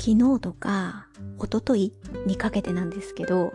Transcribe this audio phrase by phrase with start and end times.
[0.00, 1.92] 昨日とか、一昨日
[2.24, 3.52] にかけてなんですけど、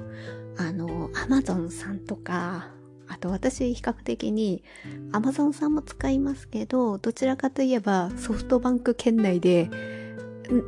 [0.59, 2.67] あの、アマゾンさんとか、
[3.07, 4.63] あと私比較的に
[5.11, 9.71] アマゾンさんも使いますけど、どちらかといえばソフトバンク圏内で、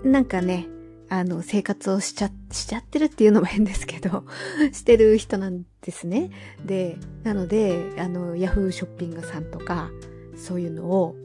[0.04, 0.68] なんかね、
[1.10, 4.26] あの、生活をしちゃ、しちゃってるっていうのも変ですけど、
[4.74, 6.32] してる人なんですね。
[6.66, 9.92] で、なので、あの、ヤフーショッピングさんとか、
[10.36, 11.16] そういうのを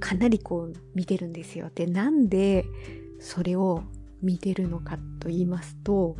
[0.00, 1.70] かなりこう見てるんですよ。
[1.74, 2.66] で、なんで
[3.20, 3.82] それを
[4.22, 6.16] 見てるのかと言いますと、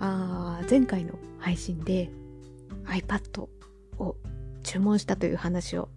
[0.00, 2.10] あ前回の配信で
[2.86, 3.48] iPad
[3.98, 4.16] を
[4.62, 5.90] 注文したという話を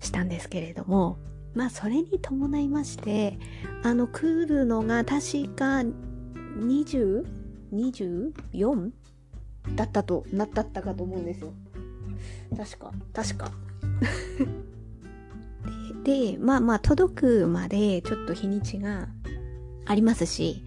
[0.00, 1.18] したんですけれども、
[1.54, 3.38] まあそれに伴いまして、
[3.82, 5.82] あの来るのが確か
[6.60, 8.92] 20?24?
[9.74, 11.52] だったと、なったったかと思うんですよ。
[12.56, 13.52] 確か、確か。
[16.04, 19.08] でで、まあまあ届くまでちょっと日にちが
[19.88, 20.62] ありますし、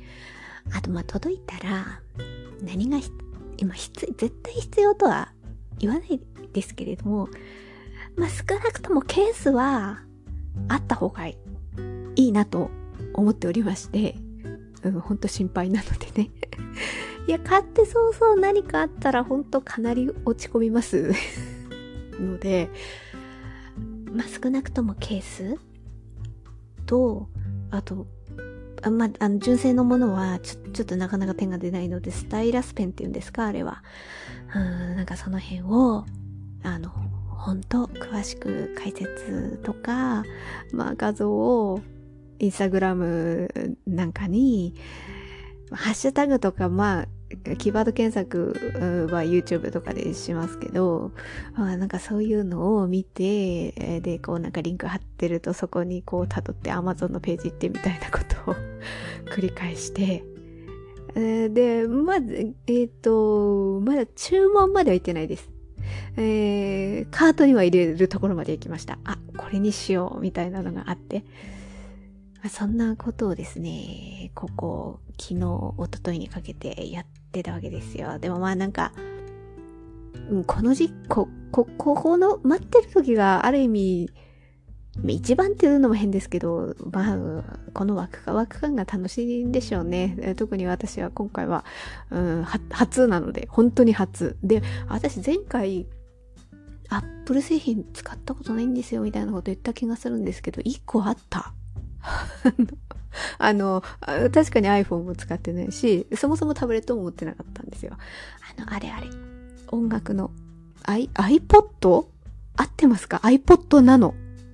[0.74, 2.02] あとまあ届いたら
[2.64, 3.00] 何が
[3.58, 5.32] 今必絶対必要とは
[5.80, 6.20] 言わない
[6.52, 7.30] ですけれども、
[8.18, 10.00] まあ少なくともケースは
[10.68, 11.38] あった方がい
[12.16, 12.72] いなと
[13.14, 14.16] 思っておりまして、
[14.84, 16.30] うん、ほんと心配なのでね。
[17.28, 21.12] いや、買って早々何かあったらほんとかなり落ち込みます
[22.20, 22.70] ので、
[24.12, 25.60] まあ少なくともケース
[26.88, 27.30] と、
[27.70, 28.08] あと、
[28.84, 33.84] あまあ、の、純正のものはちょ、ちょっとなかなかペンが出ないので、スタイラスペンっていうんですかあれは。
[34.56, 36.06] うん、なんかその辺を、
[36.64, 36.90] あの、
[37.30, 40.24] 本当詳しく解説とか、
[40.74, 41.82] まあ画像を
[42.40, 44.76] インスタグラムなんかに、
[45.72, 47.08] ハッシュタグとか、まあ、
[47.58, 51.12] キーワード検索は YouTube とかでしますけど、
[51.56, 58.56] あなんかそういうのを見て、で、こうなんかリンク貼ってるとそこにこう辿って Amazon のページ行ってみたいなことを
[59.34, 60.24] 繰り返して、
[61.14, 65.52] で、まず、えっ、ー、と、まだ注文までは行ってないです。
[66.16, 68.98] えー、カートには入れるところまで行きました。
[69.03, 71.25] あ、これにしよう、みたいなのがあって。
[72.50, 78.19] そんなことをですね、ここ、昨日、一昨日にかけてやってたわけですよ。
[78.19, 78.92] でもまあなんか、
[80.47, 84.09] この時、こ、こ、ここの待ってる時がある意味、
[85.08, 87.18] 一番っていうのも変ですけど、まあ、
[87.74, 90.36] このワクワク感が楽しいんでしょうね。
[90.38, 91.64] 特に私は今回は、
[92.09, 94.38] うん、初なので、本当に初。
[94.44, 95.88] で、私前回、
[96.90, 101.53] アップル製品使ったことないんですよみたいなこと言った気がするんですけど、一個あった。
[103.38, 103.84] あの、
[104.34, 107.98] 確かに iPhone も使ってないし、そもそもタブレットも持ってなかったんですよ。
[108.58, 109.08] あの、あれあれ。
[109.70, 110.32] 音楽の、
[110.84, 112.06] I、iPod?
[112.58, 114.14] 合ってますか ?iPod なの？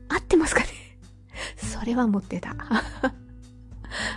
[0.09, 0.67] 合ってますかね？
[1.57, 2.55] それは持ってた。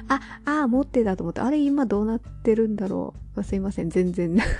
[0.08, 3.42] あ、ああ、持ってたと思って、あれ今どうなってるんだろう？
[3.42, 4.54] すいません、全然なんか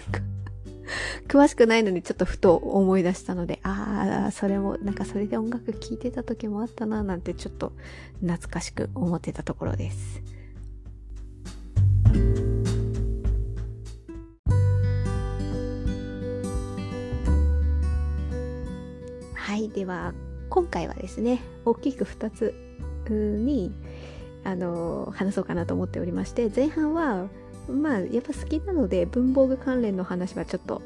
[1.29, 7.73] 詳しくないのにちょっとふと思い出したので、ああ、それも、なんかそれで音楽聴いてた時もあったな、なんてちょっと
[8.21, 10.23] 懐かしく思ってたところです。
[19.35, 20.15] はい、では、
[20.49, 22.55] 今回はですね、大きく2つ
[23.09, 23.73] に、
[24.45, 27.29] あの、話そうかなと思っておりまして、前半は、
[27.71, 30.83] まあ、やっぱ好きなので、文房具関連の話はちょっと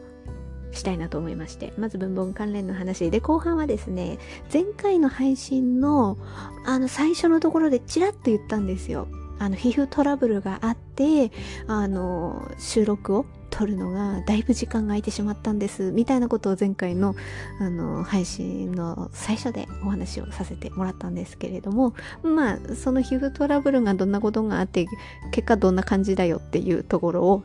[0.72, 4.18] したいなと思いまして、まず文房具関連の話で、後半はですね、
[4.52, 6.18] 前回の配信の、
[6.66, 9.08] あの、最初のところでちらっと言ったんですよ。
[9.38, 11.32] あの、皮膚トラブルがあって、
[11.66, 17.15] あの、収録を撮るのがだいぶ時間が空いてしまったんです、みたいなことを前回の、
[17.60, 21.94] あの、配信の最初でお話をさせてもらったんですけれども、
[22.25, 24.87] まあ、その皮膚トラブルがどんなことがあって、
[25.31, 27.44] 結果どんな感じだよっていうところを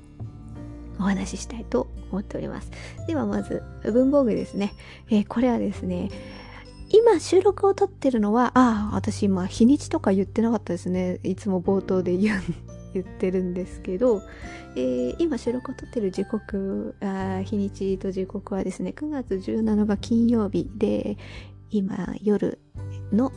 [0.99, 2.71] お話ししたいと思っております。
[3.05, 4.73] ではまず、文房具ですね。
[5.11, 6.09] えー、これはですね、
[6.89, 11.19] 今収録を撮ってるのは、ああ、私今日にちとか言ってなかったですね。
[11.21, 12.41] いつも冒頭で言う
[12.93, 14.21] 言ってるんですけど、
[14.75, 21.17] えー、今収録を撮ってる時刻あ、日にちと時刻はですね、9月17日金曜日で、
[21.71, 22.57] 今夜
[23.11, 23.31] の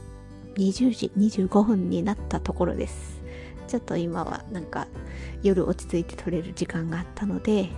[0.56, 3.22] 20時25分になったところです。
[3.68, 4.86] ちょっと今はなんか
[5.42, 7.70] 夜落ち着いて撮れる時間があったので、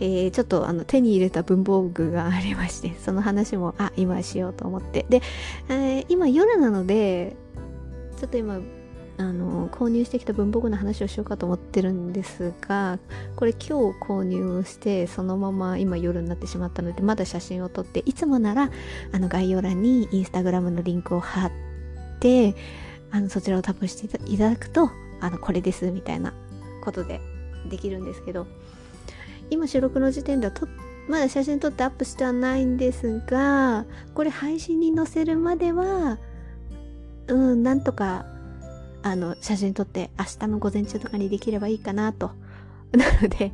[0.00, 5.06] えー、ちょっとあの手に入れた文房具がありまして、その話も、あ、今しようと思って。
[5.08, 5.22] で、
[5.68, 7.36] えー、今夜なので、
[8.18, 8.60] ちょっと今
[9.16, 12.98] あの購入してきた文房具の話をしようかと思ってるんですが
[13.36, 18.70] これ今日購入してそのまま今夜になってしまったのでまだ写真を撮っていつもなら
[19.12, 21.52] あの概要欄にインスタグラムのリンクを貼っ
[22.18, 22.56] て
[23.12, 24.90] あのそちらをタップしていただくと
[25.24, 26.34] あの、これです、みたいな
[26.84, 27.18] ことで
[27.70, 28.46] できるんですけど、
[29.48, 30.68] 今収録の時点ではと、
[31.08, 36.18] まだ写真撮ってアップしてはないんですが、これ配信に載せるまでは、
[37.28, 38.26] うん、なんとか、
[39.04, 42.30] あの、写真撮って明日の午前中とかにできればいいかなと。
[42.96, 43.52] なので、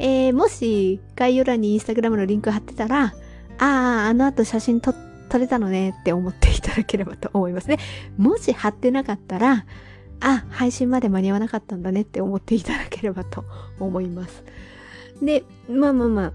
[0.00, 3.14] えー、もし概要欄にインスタグラムのリンク貼ってたら、あ
[3.58, 4.92] あ、あの後写真撮
[5.28, 7.78] 撮れたのねって思っていただければと思いますね。
[8.18, 9.64] もし貼ってなかったら、
[10.20, 13.44] あ、配信まで間に合わなかったんだねって思っていただければと
[13.78, 14.42] 思います。
[15.22, 16.32] で、まあまあまあ、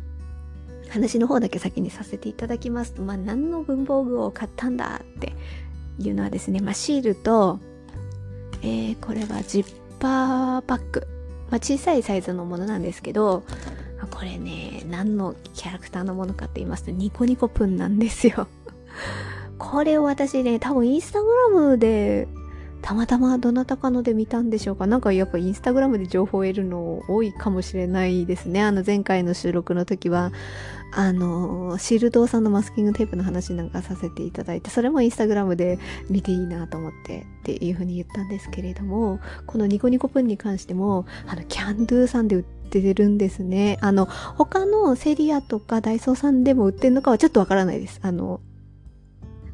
[0.92, 5.34] 話の方だけ先にさせていただきますと、まあ何の文房具を買ったんだって
[6.00, 7.60] いうのはですね、まあシールと、
[8.62, 11.08] えー、これはジッパーバッグ。
[11.50, 13.44] まあ小さいサイズのものなんですけど、
[14.12, 18.48] これね、何のキャラクターのものかって言いますと、ニコニコプンなんですよ。
[19.58, 22.28] これを私ね、多分インスタグラムで
[22.82, 28.64] たまたまどなたかので見たんでしょうかなんかやっぱインスタグラムで情報を得るの多いかもしれないですね。
[28.64, 30.32] あの前回の収録の時は、
[30.92, 43.78] あの、シールドさんのマスキングテープの話なんかさせていただいて、それもインスタグラムで見ていいなと思ってっていうふうに言ったんですけれども、このニコニコプンに関しても、あの、キャンドゥさんで売ってるんですね。
[43.82, 48.00] あの、他のセリアとかダイソーさんでも売ってるのかはちょっとわからないです。
[48.02, 48.42] あの、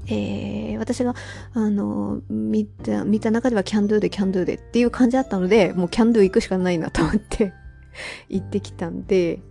[0.08, 1.16] えー、私が、
[1.54, 7.54] あの、見た、見た中ではキャンドゥでキャンドゥでっていう感じだったので、もうキャンドゥ行くしかないなと思って
[8.30, 9.42] 行ってきたんで、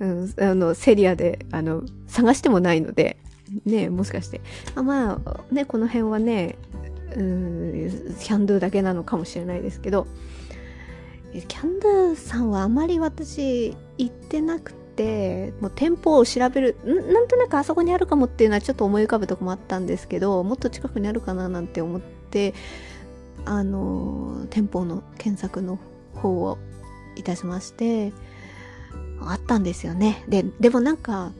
[0.00, 3.18] うん、あの、セリアで、あの、探してもないので、
[3.64, 4.40] ね、もしかして。
[4.74, 6.56] あまあ、ね、この辺はね、
[7.16, 10.06] うん、キャンドゥだけなのかもしれないですけど、
[11.32, 22.54] キャンドゥさんはあまり私行ってなくてもう店舗を調べるなんとなくあそこにあるかもっていうのはちょっと思い浮かぶとこもあったんですけどもっと近くにあるかななんて思って
[23.44, 25.78] あの店舗の検索の
[26.14, 26.58] 方を
[27.16, 28.12] いたしまして
[29.28, 31.32] あったんですよねででもなんか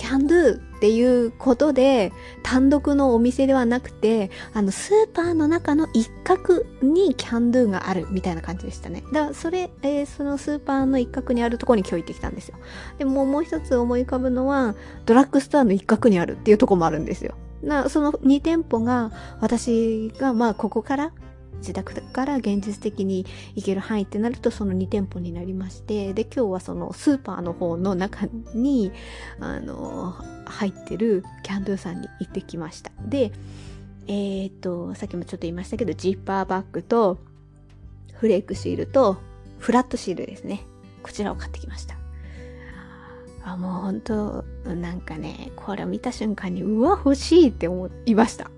[0.00, 2.10] キャンドゥっていうことで、
[2.42, 9.04] 単独のお店ではなくて、あの、スーパーの中の一角にキャンドゥがあるみたいな感じでしたね。
[9.12, 12.56] だから、それ、えー、そのスーパーの一角にあるところに今日行ってきたんですよ。
[12.96, 14.74] でも、もう一つ思い浮かぶのは、
[15.04, 17.34] ドラッグストアの一角にあるっていうとこもあるんですよ。
[17.62, 21.12] な、その2店舗が、私が、まあ、ここから
[21.60, 23.24] 自宅から現実的に
[23.54, 28.92] 行ける範囲ってなるとその2店舗になりましてで今日はそのスーパーの方の中に
[29.38, 30.14] あの
[30.46, 32.90] 入ってるキャンドゥさんに行ってきました。
[33.06, 33.32] で
[34.06, 37.18] えっ、とさっきもちょっと言いましたけどジッパーバッグと
[38.14, 39.18] フレークシールと
[39.58, 40.64] フラットシールですね。
[41.02, 41.96] こちらを買ってきました。
[43.44, 48.50] あもう本当なんかねこれを見た瞬間にうわ欲しいって思いました。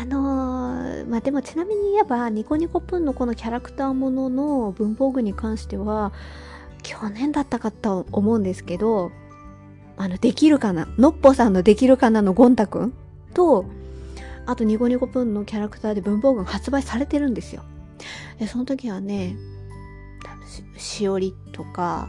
[0.00, 6.12] あのー、まあでもちなみに言えば、ニコニコプンのこのキャラクターものの文房具に関しては、
[6.82, 9.12] 去年だったかと思うんですけど、
[9.96, 10.88] あの、できるかな？
[10.96, 12.22] のっぽさんのできるかな？
[12.22, 12.94] のゴンタくん
[13.34, 13.66] と、
[14.46, 17.62] あとニコニコプンのキャラクターで文房具が発売されてるんですよ。
[18.38, 19.36] で、その時はね、
[20.76, 22.08] ししおりとか、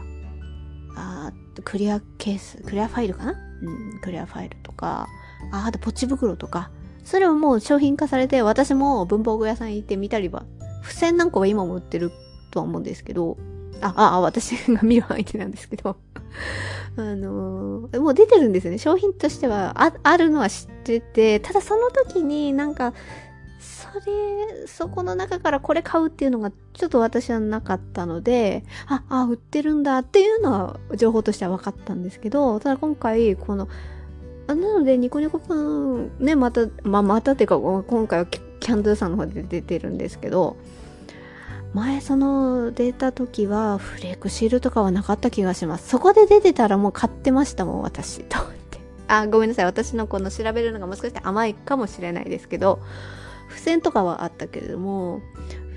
[0.96, 1.32] あ
[1.62, 3.34] クリアケース、クリアファイルかな？
[3.62, 5.08] うん、クリアファイルとか、
[5.52, 6.70] あ、あとポチ袋とか、
[7.06, 10.44] それはもう商品化されて、私も文房具屋さん行ってみたりは、
[10.82, 12.10] 付箋なんかは今も売ってる
[12.50, 13.38] とは思うんですけど、
[13.80, 15.96] あ、あ、私が見る範囲でなんですけど、
[16.98, 18.78] あのー、もう出てるんですよね。
[18.78, 22.92] 商品としてはああるのは知ってて、ただその時になんか、
[23.60, 33.68] それ、そこの中からこれ買うっていうのがちょっと私はなかったので、あ、あ、売ってるんだっていうのは情報としては分かったんですけど、ただ今回この
[34.48, 40.56] あなので、ニコニコパン、ね、また、まあ、またっていうか、今回はキャンドゥさんの方で出てるんですけど、
[41.74, 45.88] 前その出た時はフレークシールとかはなかった気がします。
[45.88, 48.22] そこで出てたらもう買ってましたもん、私。
[48.24, 48.78] と思って。
[49.08, 49.64] あ、ごめんなさい。
[49.66, 52.80] 私のこの調べるのがもしかして甘いかもしれないですけど、
[53.48, 55.20] 付箋とかはあったけれども、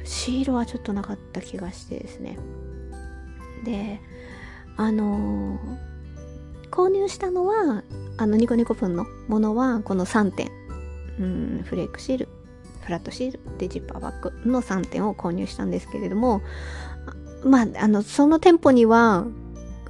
[0.05, 2.37] シールはちょっとなかった気がしてですね。
[3.65, 3.99] で、
[4.77, 5.88] あのー
[6.69, 7.83] 購入したのは、
[8.17, 10.51] あの、ニコニコプンのものは、この3点。
[11.19, 12.29] うん、フレークシール、
[12.81, 16.41] フラットシール、で、ジッパーバッグの3点を購入したんですけれども、
[17.43, 19.25] まあ、あの、その店舗には、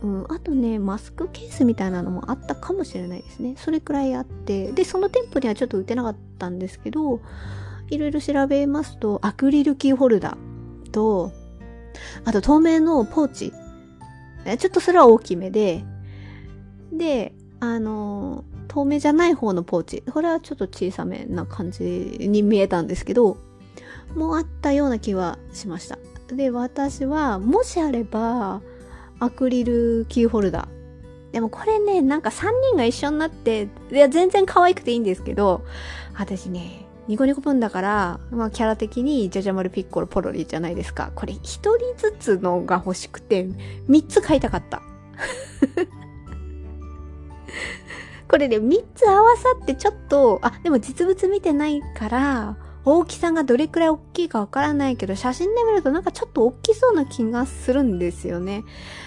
[0.02, 3.56] うん、あとね、マスクケースみたいなのもあったかもしれないですね。
[3.58, 7.22] それくらいあって、で、その店舗にはちょっと売ってなかったんですけど、
[7.90, 11.32] いろいろ調べますと、アクリルキーホルダーと、
[12.24, 13.54] あと透明のポーチ。
[14.58, 15.84] ちょっとそれは大きめで、
[17.00, 20.04] で、あの透明じゃない方のポーチ。
[20.04, 23.38] これはちょっと小さめな感じに見えたんですけど、
[24.16, 25.98] もうあったような気はしました。
[26.28, 28.62] で、私は、もしあれば、
[29.20, 31.34] アクリルキーホルダー。
[31.34, 35.64] でもこれね、なんか3人が一緒になって、いや、全然可愛くていいんですけど、
[36.16, 41.12] 私ね、ニコニコプンだから、まあキャラ的にジャジャマルピッコロポロリじゃないですか。
[41.16, 43.48] これ一人ずつのが欲しくて、
[43.88, 44.82] 3つ買いたかった。
[48.30, 58.64] これね、3つ合わさってちょっと、あ、でも実物見てないから、大きさがどれくらい大きいかわからないけど、写真で見るとなんかちょっと大きそうな気がするんですよね。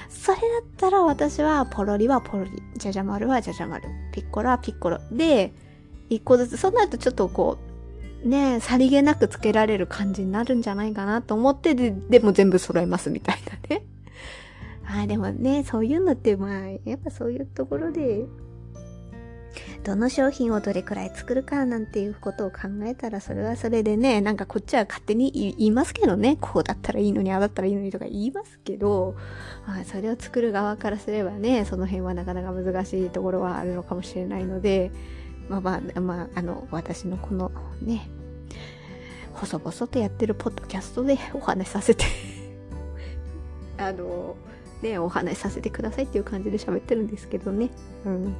[0.08, 4.98] それだったら私は、ポロリはポロリ、ジャジャマルはジャジャマル、ピッコロはピッコロ。
[5.12, 5.54] で、
[6.10, 7.58] 一個ずつ、そうなるとちょっとこ
[8.24, 13.38] う、ねさりげなくつけられる感じになるんじゃないかなと思って、で、でも全部揃えますみたい
[13.68, 13.84] なね。
[14.84, 18.26] あでもね、そういうのって、まあ、やっぱそういうところで、
[19.84, 29.16] どの商品をどれくらい作るかなんていうことを考えたら、それはそれでね、なんかこっちは勝手に言いますけどね、こうだったらいいのに、ああだったらいいのにとか言いますけど、
[29.66, 34.92] あそれを作る側からすればね、その辺はなかなか難しいところはあるのかもしれないので、
[35.48, 38.08] まあまあ、まあ、あの、私のこのね、
[39.34, 42.04] 細々とやってるポッドキャストでお話しさせて
[43.78, 44.36] あの、
[44.82, 47.70] ね、お話しさせてくださいっていう感じで喋ってるんですけどね。
[48.04, 48.36] うん。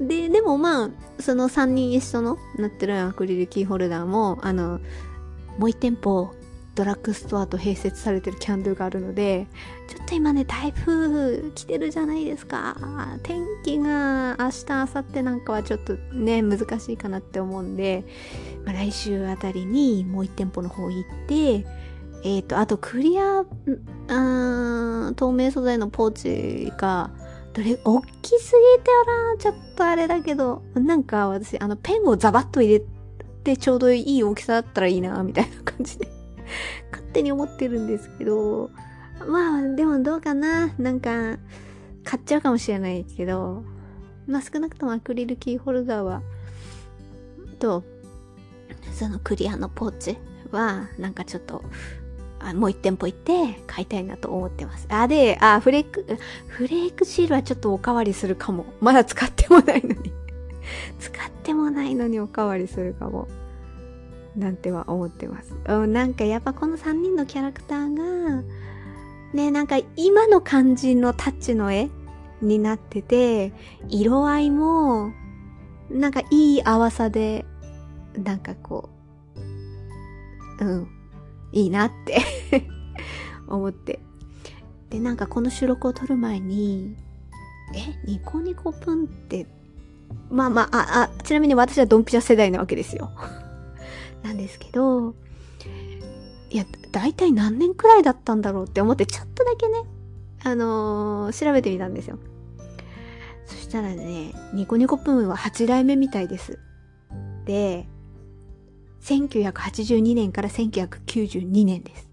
[0.00, 0.90] で、でもまあ、
[1.20, 4.80] その3人一緒のなってるアクリルキーホルダーも、あの、
[5.58, 6.32] もう一店舗、
[6.76, 9.48] ドラッグストアと併設されてるキャンドゥがあるので、
[9.88, 12.76] ちょっと今ね、台風来てるじゃないですか。
[13.24, 18.04] 天気が明日、明後日なんかはちょっとね、難しいかなって思うんで、
[18.64, 21.66] まあ、来週あたりにもう一店舗の方行って、
[22.22, 23.44] えっ、ー、と、あとクリア、
[25.16, 27.10] 透明素材のポーチが、
[27.58, 29.36] どれ、大きすぎてよな。
[29.38, 32.84] ちょっとあれだけど、なんか私、あの、ペンをザバッと入れ
[33.42, 36.08] てちょうどいい大きさだったらいいな、みたいな感じで
[36.92, 38.70] 勝手に思ってるんですけど、
[39.26, 40.72] まあ、でもどうかな。
[40.78, 41.38] なんか、
[42.04, 43.64] 買っちゃうかもしれないけど、
[44.28, 46.22] まあ少なくともアクリルキーホルダーは、
[47.58, 47.82] と、
[48.92, 50.16] そのクリアのポーチ
[50.52, 51.64] は、なんかちょっと、
[52.40, 54.86] あもう一店舗行って買いたいなと思ってます。
[54.90, 56.06] あ、で、あ、フレーク、
[56.46, 58.66] フレークシールはちょっとおかわりするかも。
[58.80, 60.12] まだ使ってもないのに
[60.98, 63.28] 使ってもないのにおかわりするかも。
[64.36, 65.52] なんては思ってます。
[65.66, 68.42] うん、なんかやっぱこの3人のキャラクターが、
[69.32, 71.90] ね、なんか今の感じのタッチの絵
[72.40, 73.52] になってて、
[73.88, 75.12] 色合いも、
[75.90, 77.44] なんかいい淡さで、
[78.14, 78.90] なんかこ
[80.60, 80.88] う、うん、
[81.52, 82.20] いいなって
[83.48, 84.00] 思って。
[84.90, 86.96] で、なんかこの収録を撮る前に、
[87.74, 89.46] え、ニコニコプンって、
[90.30, 93.10] まあまあ、あ、あちなみに私はドンピシャ世代なわけですよ。
[94.22, 95.14] なんですけど、
[96.50, 99.82] いや、大体何年くらいだったんだろうって思って、ちょっとだけね、
[100.44, 102.18] あのー、調べてみたんですよ。
[103.44, 106.58] そしたらね、ニコニコプンは8代目みたいです。
[107.44, 107.86] で、
[109.02, 112.08] 1982年から1992年です。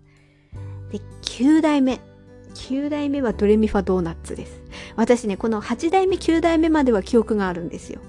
[0.91, 1.99] で、9代目。
[2.53, 4.61] 9代目はドレミファドーナッツです。
[4.95, 7.99] 私ね、この8代目、9代目までは記憶があるんですよ。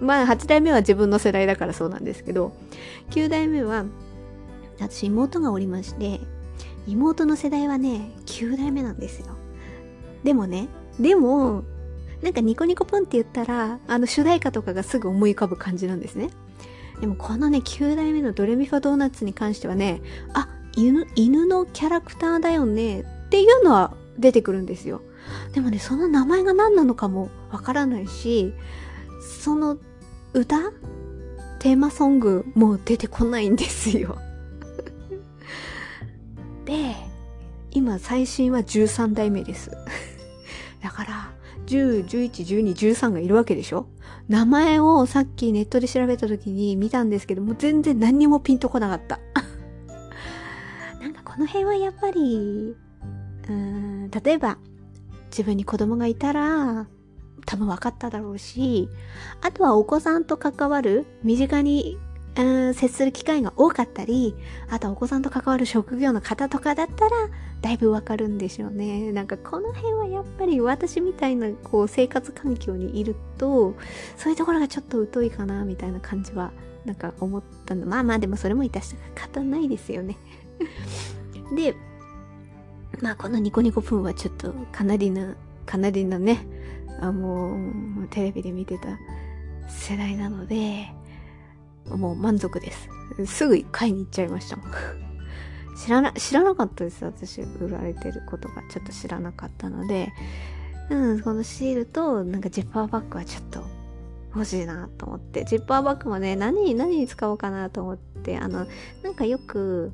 [0.00, 2.52] まあ、8代目は自分の世代だからそうなんですけど、
[3.10, 3.84] 9代目は、
[4.78, 6.20] 私妹がおりまして、
[6.86, 9.26] 妹の世代はね、9代目なんですよ。
[10.24, 10.68] でもね、
[10.98, 11.64] でも、
[12.22, 16.30] なんかニコニコポンって言ったら、あの主題歌とかがすぐ思い浮かぶ感じなんですね。
[17.00, 20.02] でもこのね、9代目のドレミファドーナツに関してはね、
[20.34, 25.00] あ、犬、犬のキャラクターだよねっていうのは出てくるんですよ。
[25.52, 28.52] でもね、その名前が何なのかもわからないし、
[29.42, 29.78] その
[30.32, 30.72] 歌
[31.58, 34.18] テーマソングもう出てこないんですよ。
[36.64, 36.96] で、
[37.70, 39.70] 今最新は13代目です。
[40.82, 41.32] だから、
[41.70, 42.30] 10、11、
[42.64, 43.86] 12、13がいるわけでしょ？
[44.28, 49.20] 名前をさっきネットで調べた時に見たんですけども全然何にもピンとこなかった。
[51.00, 52.74] なんかこの辺はやっぱり、
[53.48, 54.58] うーん、例えば
[55.30, 56.86] 自分に子供がいたら
[57.46, 58.88] 多分分かっただろうし、
[59.40, 61.98] あとはお子さんと関わる、身近に
[62.38, 64.36] うん、接する機会が多かったり、
[64.70, 67.10] あとはお子さんと関わる職業の方とかだったら、
[67.60, 69.12] だいぶわかるんでしょうね。
[69.12, 73.74] なんかこの辺はやっぱり私みたいなこう生活環境にいると、
[74.16, 76.52] そういうところがちょっと疎いかな、みたいな感じは、
[76.84, 77.86] なんか思ったの。
[77.86, 80.16] まあまあでもそれもいたした方ないですよね。
[81.54, 81.74] で、
[83.02, 85.36] まあこのニコニコプンはちょっとかなりな、
[85.66, 86.46] かなりなね、
[87.00, 88.98] あもう、テレビで見てた
[89.68, 90.88] 世代なので、
[91.86, 92.88] もう満足です。
[93.26, 95.09] すぐ買いに行っちゃいましたもん。
[95.80, 97.02] 知らな、知らなかったです。
[97.06, 100.12] 私、売られてることがちょっと知らなかったので、
[100.90, 103.64] うん、このシールと、なんかジッパーバッグはちょっと
[104.34, 108.66] 欲しいなと思って、ジッパーバッグもね、何、何に使おうかなと思って、あの、
[109.02, 109.92] なんかよく、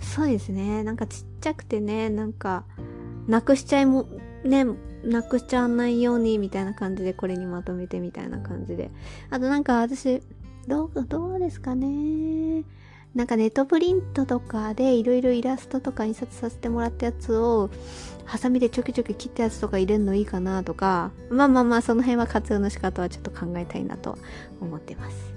[0.00, 2.64] そうですね、なんかちっちゃくてね、なんか、
[3.26, 4.06] なくしちゃいも、
[4.44, 4.66] ね、
[5.02, 8.90] なくしちゃわないようにみたいな感じでこれにまとめてみたいな感じで。
[9.30, 10.20] あとなんか私、
[10.68, 12.64] どう、どうですかね。
[13.14, 17.68] なんかネットプリントとかでいろいろイラストとか印刷させてもらったやつを
[18.24, 24.16] ハサミでちょきちょき切ったやつとか入れるのいいかなとかまあまあまあその辺は活用の仕方はちょっと考えたいなと
[24.60, 25.32] 思ってます。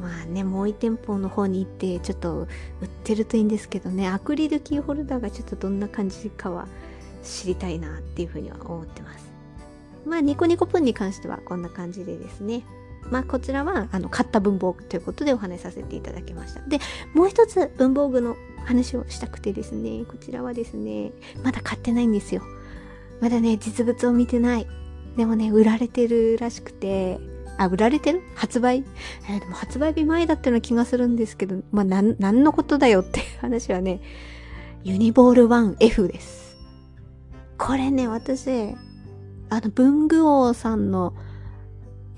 [0.00, 2.48] まあね、もう一店舗の方に行ってちょっと
[2.80, 6.66] 売ってるといいんですけどね、アクリルキーホルダーがちょっとどんな感じかは
[7.22, 9.30] 知りたいなっていうふうには思ってます。
[10.06, 12.62] まあニコニコプンに関してはこんな感じでですね、
[13.10, 16.60] まあ、こちらは、あの、買った文房具ということでお話しさせていただきました。
[16.62, 16.78] で、
[17.14, 22.42] もう一つ文房具の話をしたくてですね、こちらはですね、まだ買ってないんですよ。
[23.20, 24.66] まだね、実物を見てない。
[25.16, 27.18] でもね、売られてるらしくて、
[27.58, 28.22] あ、売られてる？
[28.36, 28.84] 発売？
[29.28, 34.00] えー、でも発売日前だったような気がするんですけど、まあ、なん、なんのことだよって話はね、
[34.84, 36.56] ユニボール 1F です。
[37.58, 38.48] これね、私、
[39.50, 41.12] あの、文具王さんの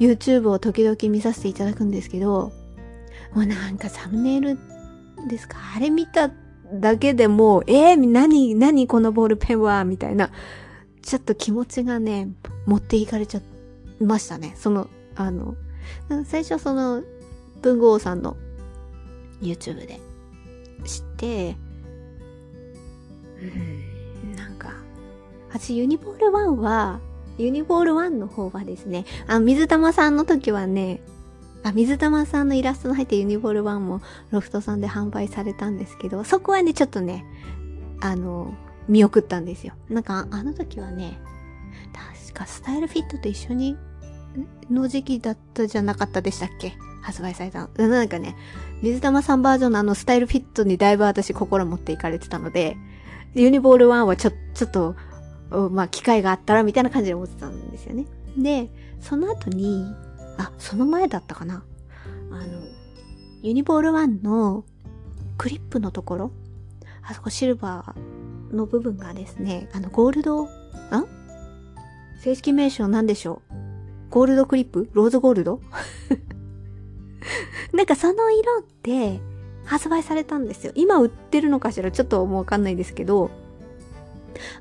[0.02, 2.52] YouTube を時々見させていただくんですけど、
[3.34, 4.58] もうなんかサムネイル
[5.28, 5.58] ですか？
[5.76, 6.30] あれ見た
[6.74, 9.84] だけでもえー、何、何このボールペンは？
[9.84, 10.30] みたいな、
[11.02, 12.28] ちょっと気持ちがね、
[12.66, 13.40] 持っていかれちゃ
[14.00, 14.54] いましたね。
[14.56, 15.54] その、あの、
[16.24, 17.02] 最初その、
[17.60, 18.36] 文豪さんの
[19.40, 20.00] YouTube で
[20.84, 21.56] 知って、
[23.40, 24.72] うん、なんか、
[25.48, 27.00] 私ユニボール1は、
[27.42, 31.00] ユニボール1の方はですね、あ、水玉さんの時はね、
[31.64, 34.00] あ、水玉さんのイラストの入ったユニボール1も
[34.30, 37.24] ロフトさんで販売されたんですけど、そこはね、ちょっとね、
[38.00, 38.54] あの、
[38.88, 39.74] 見送ったんですよ。
[39.88, 41.18] なんか、あの時はね、
[41.92, 43.76] 確かスタイルフィットと一緒に、
[44.70, 46.72] の時期だったじゃなかったでしたっけ？
[47.02, 47.88] 発売されたの。
[47.88, 48.36] なんかね、
[48.80, 52.76] 水玉さんバージョンのあのスタイルフィットにだいぶ私心持っていかれてたので、
[53.34, 54.94] ユニボール1はちょ、ちょっと、
[55.70, 57.70] まあ、機会があったらみたいな感じで思ってたん。
[57.70, 58.06] ですよね。
[58.36, 59.84] で、その後に、
[60.38, 61.64] あ、その前だったかな。
[62.30, 62.62] あの、
[63.42, 64.64] ユニボール1の
[65.36, 66.30] クリップのところ、
[67.02, 70.48] あそこシルバーの部分がですね、あの、ゴールド、ん。
[72.20, 73.06] 正式名称なん。
[73.06, 73.54] でしょう
[74.10, 75.60] ゴールドクリップローズゴールド
[77.72, 77.86] なん。
[77.86, 79.20] かその色って
[79.64, 80.46] 発売されたん。
[80.46, 80.72] ですよ。
[80.76, 82.62] 今売ってるのかしらちょっともうわかん。
[82.62, 83.30] ないですけど、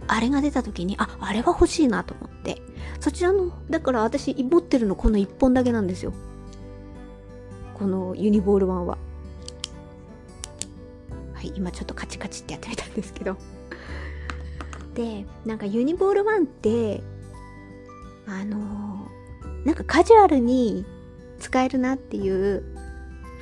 [0.08, 2.62] あれが出た時に、あ、あれは欲しいなと思って。
[3.00, 6.14] そちらの、だから私持ってるのこの1本だけなんですよ。
[7.74, 8.98] このユニボール1は。
[11.34, 13.38] はい、今ちょっとカチカチってやってみたんですけど。
[14.94, 17.02] で、なんかユニボール1って、
[18.28, 20.86] あのー、なんかカジュアルに
[21.40, 22.64] 使えるなっていう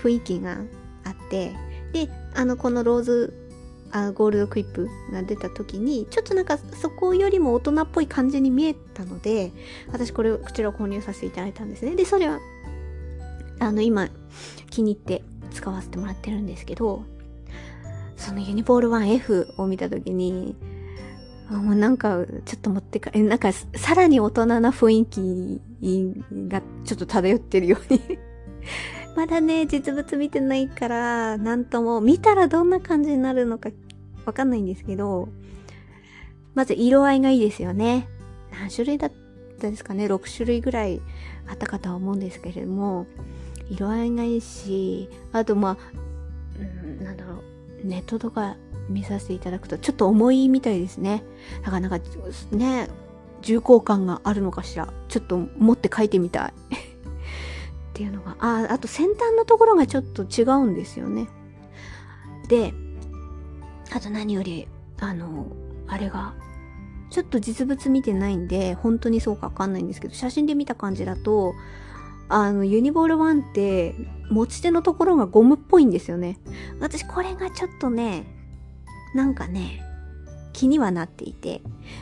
[0.01, 0.57] 雰囲気が
[1.03, 1.53] あって、
[1.91, 3.33] で、あの、このローズ
[3.91, 9.51] あゴールドクリップが出た時にちょっとなんかそこよりも大人っぽい感じに見えたので
[9.91, 11.95] 私これこちらを購入させていただいたんですね。
[11.95, 12.39] でそれは
[13.59, 14.09] あの今
[14.69, 17.03] 気に入って使わせてもらってるんですけど
[18.15, 20.55] そのユニボール 1F を見た時に
[21.49, 25.61] もうなんかちょっと持ってかえなんかさらに大人な雰囲気
[26.47, 28.19] がちょっと漂ってるように
[29.15, 33.69] まだね、実物見てないから、なんとも、見たらどんな感じになるのか
[34.25, 35.29] わかんないんですけど、
[36.55, 38.07] まず色合いがいいですよね。
[38.51, 39.11] 何種類だっ
[39.59, 41.01] たですかね ?6 種類ぐらい
[41.47, 43.07] あったかとは思うんですけれども、
[43.69, 45.77] 色合いがいいし、あとまあ、
[46.59, 47.35] うん、なんだろ
[47.83, 48.55] う、ネットとか
[48.89, 51.23] 見させていただくとちょっと重いみたいですね。
[51.63, 51.99] だからなんか、
[52.51, 52.89] ね、
[53.41, 54.91] 重厚感があるのかしら。
[55.07, 56.53] ちょっと持って書いてみたい。
[57.99, 61.27] っていうのが、あ、あと先端のところがちょっと違うんですよね。
[62.47, 62.73] で、
[63.93, 64.69] あと何より、
[65.01, 65.47] あの、
[65.85, 66.33] あれが、
[67.09, 71.53] ちょっと実物見てないんで、本当にそうかわかんないんですけど、写真で見た感じだと、
[72.29, 73.95] あの、ユニボール1って、
[74.31, 76.39] 持ち手のところがゴムっぽいんですよね。
[76.79, 78.33] 私、これがちょっとね、
[79.13, 79.81] なんかね、
[80.59, 81.61] 気にはなっていて。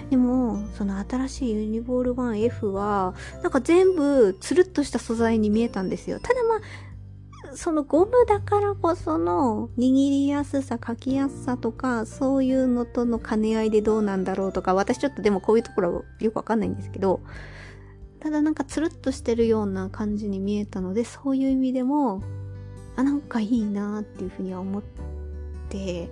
[0.09, 6.19] でも、その新しいユニボール 1F は、なんか全部つるっとした素材に見えたんですよ。
[6.19, 17.21] ただまあ、そのゴムだからこその握りやすさ、書きやすさとか、そういうのとの兼ね合いでどうなんだろうとか、私ちょっとでもこういうところよくわかんないんですけど、
[18.19, 22.23] ただなんかつるっとしてるような感じに見えたので、そういう意味でも、
[22.95, 24.83] あ、なんかいいなっていうふうには思っ
[25.69, 26.09] て、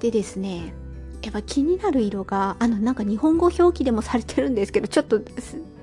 [0.00, 0.74] でですね、
[1.22, 5.20] やっぱ気になる色が、あの、なんか日本語表記でもされてるんですけど、ちょっと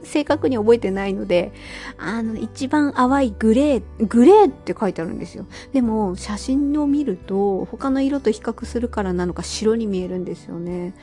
[0.04, 1.52] 正確に覚えてないので、
[1.97, 5.45] あの、一番淡いグレー、グレーって書いてあるんですよ。
[5.73, 10.95] でも、写真を見ると、他の色と比較するからなのか白に見えるんですよね。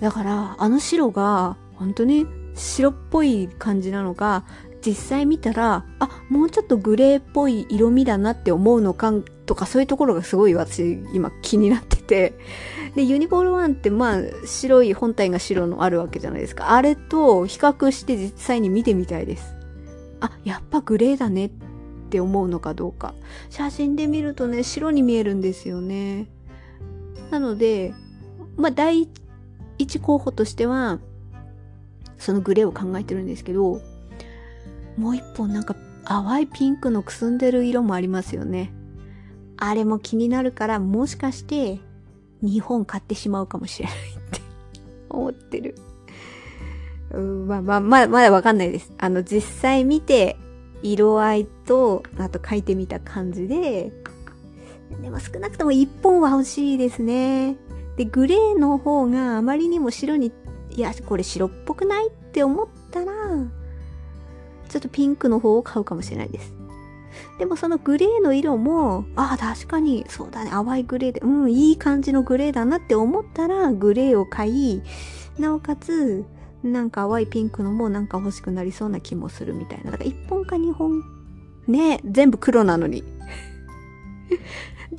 [0.00, 4.44] だから、あの白が、本当に白っぽい感じなのか、
[4.84, 9.12] 実際見たら、あ、もうちょっとグレーっぽい色味だなって思うのか
[9.50, 12.38] とか、そういうところがすごい私、今気になってて。
[12.94, 16.70] で、ユニボール1ってまあ、白い本体が白のあるわけじゃないですか。
[16.70, 19.56] あれと比較して実際に見てみたいです。
[20.20, 21.50] あ、やっぱグレーだねっ
[22.10, 23.12] て思うのかどうか。
[23.48, 26.28] 写真で見るとね、白に見えるんですよね。
[27.32, 27.92] なので、
[28.56, 29.08] まあ、第
[29.78, 31.00] 一候補としては、
[32.18, 33.80] そのグレーを考えてるんですけど、
[34.96, 38.72] もう一本なんか淡いピンクのくすんでる色もありますよね。
[39.60, 41.78] あれも気になるから、もしかして
[42.42, 44.40] 日本買ってしまうかもしれないって
[45.08, 45.76] 思ってる。
[47.46, 48.92] まあまあ、まだ、まだわかんないです。
[48.98, 50.36] あの、実際見て、
[50.82, 53.92] 色合いと、あと書いてみた感じで、
[55.02, 57.56] でも少なくとも一本は欲しいですね。
[57.96, 60.32] で、グレーの方があまりにも白に、
[60.70, 63.12] いや、これ白っぽくないって思ったら、
[64.68, 66.59] ちょっとピンクの方を買うかもしれないです。
[67.40, 74.82] でもそのグレーの色も、ああ、確かに、そうだね、淡いグレーで、うん、いい感じのグレーだなって思ったら、グレーを買い、
[75.38, 76.26] なおかつ、
[76.62, 79.90] なんか淡いピンクのもなんか欲しくなりそうな気もするみたいな。
[79.90, 81.02] だから1本か2本、
[81.66, 83.04] ね、全部黒なのに。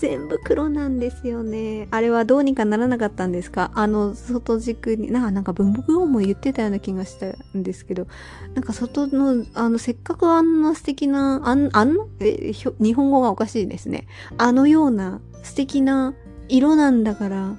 [0.02, 1.88] 全部黒なんですよね。
[1.92, 3.70] あれはどうにかならなかったんですか？
[3.76, 8.08] あの、外軸に、なんか文房具も言ってたような気がしたんですけど、
[8.56, 11.96] なんか外の、あの、せっかくあんな素敵な、あん、あん？
[12.20, 14.08] え、日本語がおかしいですね。
[14.40, 16.16] あのような素敵な
[16.50, 17.56] 色なんだから、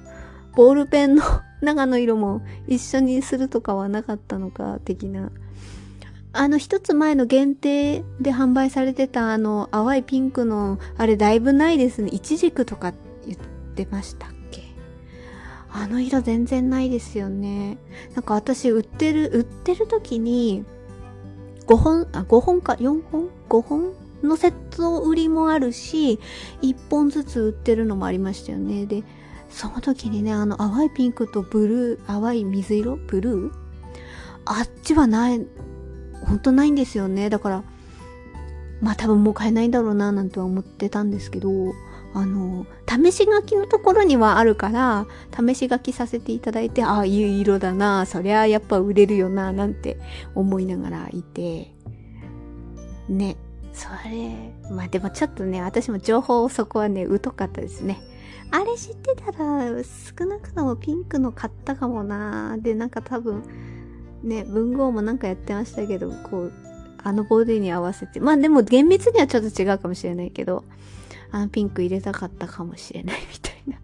[0.57, 1.23] ボールペンの
[1.63, 5.31] 中の色も一緒にするとかはなかったのか、的な。
[6.35, 12.09] あの一つ前の限定で販売されてたあの淡いピンクのあれだいぶないですね。
[12.11, 12.91] イチジクとか
[13.25, 13.37] 言っ
[13.75, 14.63] てましたっけ？
[15.71, 17.77] あの色全然ないですよね。
[18.15, 20.65] なんか私売ってる、売ってる時に
[21.67, 23.93] 5本、あ、5本か？4本 ?5 本
[24.23, 26.19] のセット売りもあるし、
[26.61, 28.87] 1本ずつ売ってるのもありましたよね。
[28.87, 29.03] で、
[29.49, 32.95] その時にね、あの淡いピンクとブルー、淡い水色？
[32.97, 33.53] ブルー？
[34.45, 35.45] あっちはない、
[36.25, 37.29] ほんとないんですよね。
[37.29, 37.63] だから、
[38.81, 41.49] まあ多分もう買えないんだろうななんては思ってたんですけど、
[42.13, 49.97] あの、試し書きのところにはあるから、試し書きさせていただいて、ああ、いう色だな、そりゃやっぱ売れるよな、なんて
[50.35, 51.73] 思いながらいて、
[53.09, 53.35] ね、
[53.73, 57.99] それ、まあでもちょっとね、私も情報そこはね、疎かったですね。
[58.51, 63.43] あれ知ってたら、少なくともピンクの買ったかもなで、なんか多分、
[64.23, 66.53] ね、文豪もなんかやってましたけど、こう、
[67.03, 68.19] あのボディに合わせて。
[68.19, 70.63] まあでも厳密にはちょっと違うかもしれないけど、
[71.31, 73.77] あのピンク入れたかったかもしれないみたいな。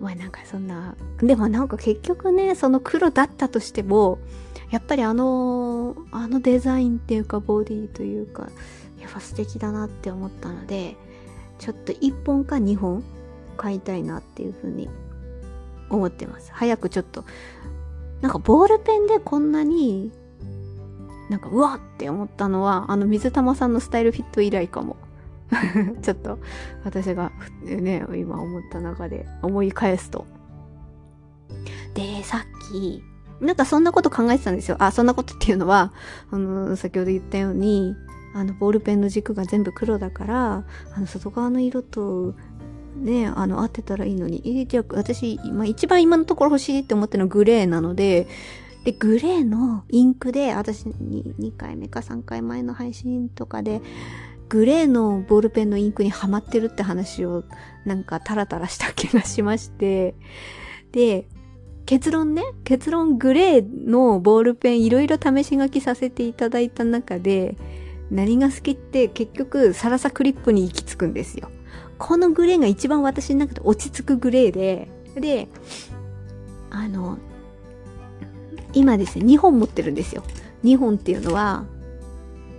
[0.00, 4.18] まあなんかそんな、でもなんか結局ね、その黒だったとしても、
[4.70, 8.48] やっぱりあの、あのデザインっていうかボディというか、
[9.00, 10.96] やっぱ素敵だなって思ったので、
[11.58, 13.04] ちょっと1本か2本
[13.56, 14.88] 買いたいなっていうふうに
[15.90, 16.50] 思ってます。
[16.52, 17.24] 早くちょっと
[18.22, 20.12] なんかボールペンでこんなに、
[21.28, 24.96] なんかうわって思ったのは、あの水玉さんのスタイルフィット以来かも。
[26.00, 26.38] ちょっと
[26.84, 27.30] 私が
[27.62, 30.24] ね、今思った中で思い返すと。
[31.94, 33.02] で、さっき、
[33.40, 34.76] なんかそんなこと考えてたんですよ。
[34.78, 35.92] あ、そんなことっていうのは、
[36.30, 37.96] あの、先ほど言ったように、
[38.34, 42.34] あの、ボールペンの軸が全部黒だから、あの、外側の色と
[42.96, 44.42] ね、あの、合ってたらいいのに。
[44.44, 48.26] えじゃあ、私、まあ、一番今のところ欲しいって思ってるのはグレーなので、
[48.84, 53.80] で、グレーのインクで、私に2回目か3回前の配信とかで、
[54.48, 57.44] グレーのボールペンのインクにはまってるって話を
[57.86, 60.14] なんかタラタラした気がしまして、
[60.90, 61.26] で、
[61.86, 67.56] 結論ね、結論グレーのボールペンいろいろ試し書きさせていただいた中で、
[68.10, 71.50] 何が好きって結局サラサクリップに行き着くんですよ。
[71.98, 75.48] このグレーが一番私の中で落ち着くグレーで、で、
[76.70, 77.18] あの、
[78.72, 80.24] 今ですね、2本持ってるんですよ。
[80.64, 81.64] 2本っていうのは、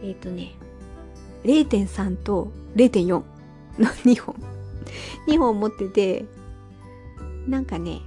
[0.04, 0.54] えっ、ー、とね、
[1.44, 3.24] 0.3と0.4の
[3.78, 4.36] 2本。
[5.28, 6.26] 2本持ってて、
[7.48, 8.02] なんかね、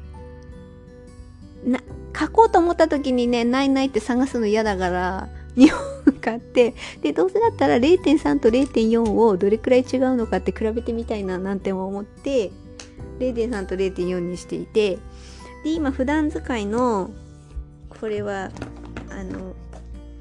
[1.65, 1.81] な、
[2.19, 5.69] 書こうと思った時にね、ないないって探すの嫌だから、2
[6.05, 12.51] 本買って、で、どうせだったら0.3と0.4をどれくらい違うのかって比べてみたいななんて思って、
[13.19, 14.99] 0.3と0.4にしていて、
[15.65, 17.11] で、今普段使いの、
[17.89, 18.51] これは、
[19.11, 19.55] あの、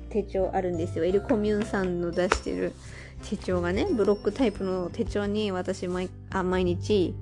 [0.10, 1.04] 手帳あるんですよ。
[1.04, 2.74] エルコミューンさんの出してる
[3.30, 7.14] 手帳がね、ブロックタイプの手帳に私毎あ毎日、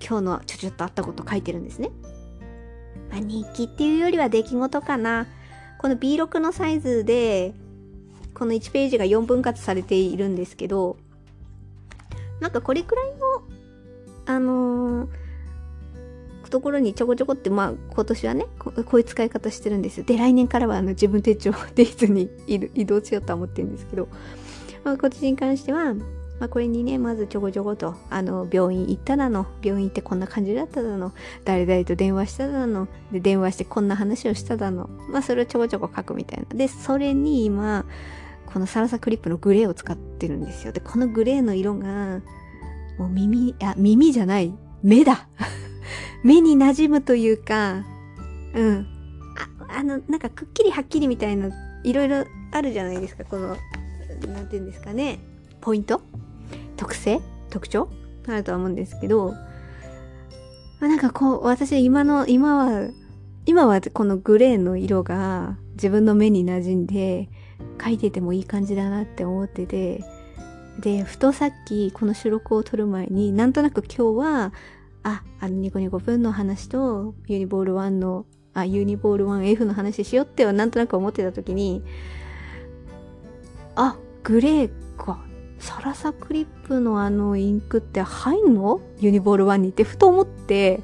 [0.00, 1.90] 今日のちょちょっとあったこと書いてるんですね。
[3.10, 5.26] まあ、日記っていうよりは出来事かな。
[5.84, 7.52] この B6 のサイズで、
[8.32, 10.96] この1ページが4分割されているんですけど、
[12.40, 13.12] なんかこれくらいの、
[14.24, 20.06] あのー、ところにちょこちょこって、まあ今年はねこ、こういう使い方してるんですよ。
[20.06, 24.08] で、来年からはあの自分手帳でずに移動しようとは思ってるんですけど、
[24.84, 25.94] まあ、今年に関しては、
[26.40, 31.12] まあ、これにね、まずちょこちょこと、あの、病院行っただの、病院行ってこんな感じだっただの、
[31.44, 36.46] 誰々と電話しただの、で、電話してこんな話をしただの、まあ、それをちょこちょこ書くみたいな。
[36.56, 37.84] で、それに今、
[38.46, 40.72] このサラサクリップのグレーを使ってるんですよ。
[40.72, 42.20] で、このグレーの色が、
[42.98, 45.28] もう耳、あ、耳じゃない、目だ
[46.24, 47.84] 目に馴染むというか、
[48.54, 48.86] うん。
[49.68, 51.50] あ、あの、なんかくっきりはっきりみたいな、
[51.84, 55.20] いろいろあるじゃないですか、この、なんて言うんですかね、
[55.60, 56.02] ポイント
[56.76, 57.20] 特性？
[57.50, 57.88] 特徴？
[58.26, 59.34] あるとは思うんですけど、
[60.80, 62.88] あなんかこう、私今の、今は、
[63.46, 67.28] 今はこのグレーの色が自分の目に馴染んで、
[67.78, 70.04] 描いててもいい感じだなって思ってて、
[70.80, 74.52] で、ふとさっきこの収録を撮る前になんとなく今日は、
[75.02, 81.82] あ、あのニコニコ分の話とユニボール1の、あ、ユニボール 1F の話しようってはなんとなく思ってた時に、
[83.76, 85.22] あ、グレーか。
[85.58, 88.80] サラサクリップのあのインクって入んの？
[89.00, 90.80] ユニボール1にってふと思って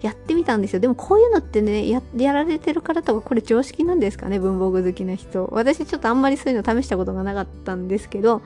[0.00, 0.80] やってみたんですよ。
[0.80, 4.38] でもこういうのってね、や、られてる方とかこれ常識なんですかね？
[4.38, 5.48] 文房具好きな人。
[5.52, 8.42] 私ちょっとあんまりそういうの試したことがなかったんですけど、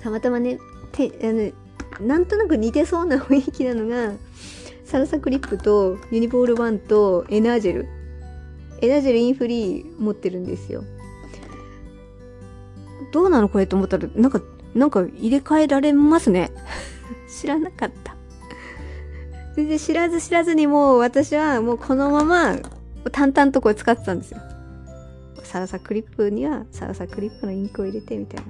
[0.00, 0.58] たまたまね、
[0.92, 4.14] て、あの、なんとなく似てそうな雰囲気なのが、
[4.84, 7.88] サラサクリップとユニボール1とエナージェル。
[8.80, 10.82] エナージェルインフリー持ってるんですよ。
[13.12, 14.40] どうなのこれと思ったら、なんか、
[14.74, 16.50] なんか入れ替えられますね。
[17.28, 18.16] 知らなかった。
[19.56, 22.56] 全然知らず知らずにもう私はもうこのまま
[23.10, 24.40] 淡々とこれ使ってたんですよ。
[25.42, 28.46] サラサクリップにはサラサクリップのインクを入れてみたいな。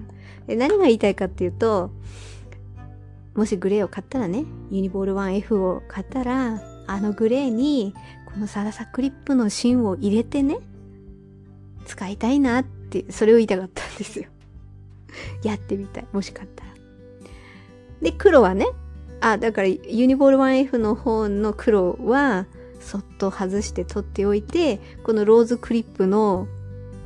[0.47, 1.91] で何が言いたいかっていうと、
[3.35, 7.95] もしグレーを買ったらね、ユニボール 1F を買ったら、あのグレーに
[8.27, 10.59] このサラサクリップの芯を入れてね、
[11.87, 14.29] 使いたいなって、それを言いたかったんですよ。
[15.43, 16.07] やってみたい。
[16.13, 16.71] もし買ったら。
[18.03, 18.67] で、黒はね、
[19.21, 22.47] あ、だからユニボール 1F の方の黒は、
[22.81, 26.49] そっと外して取っておいて、このローズクリップの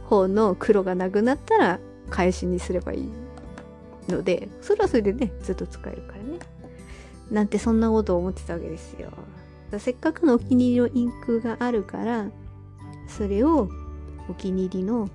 [0.05, 3.13] 方の黒がなくなったら、返しにすればいい
[4.09, 6.39] ので、それはそれでね、ずっと使えるからね。
[7.31, 9.11] なんてそんなことを思ってたわけですよ。
[9.79, 12.31] せっかくのお気に入りのインクがあるから、
[13.09, 13.69] それを
[14.29, 15.09] お気に入りの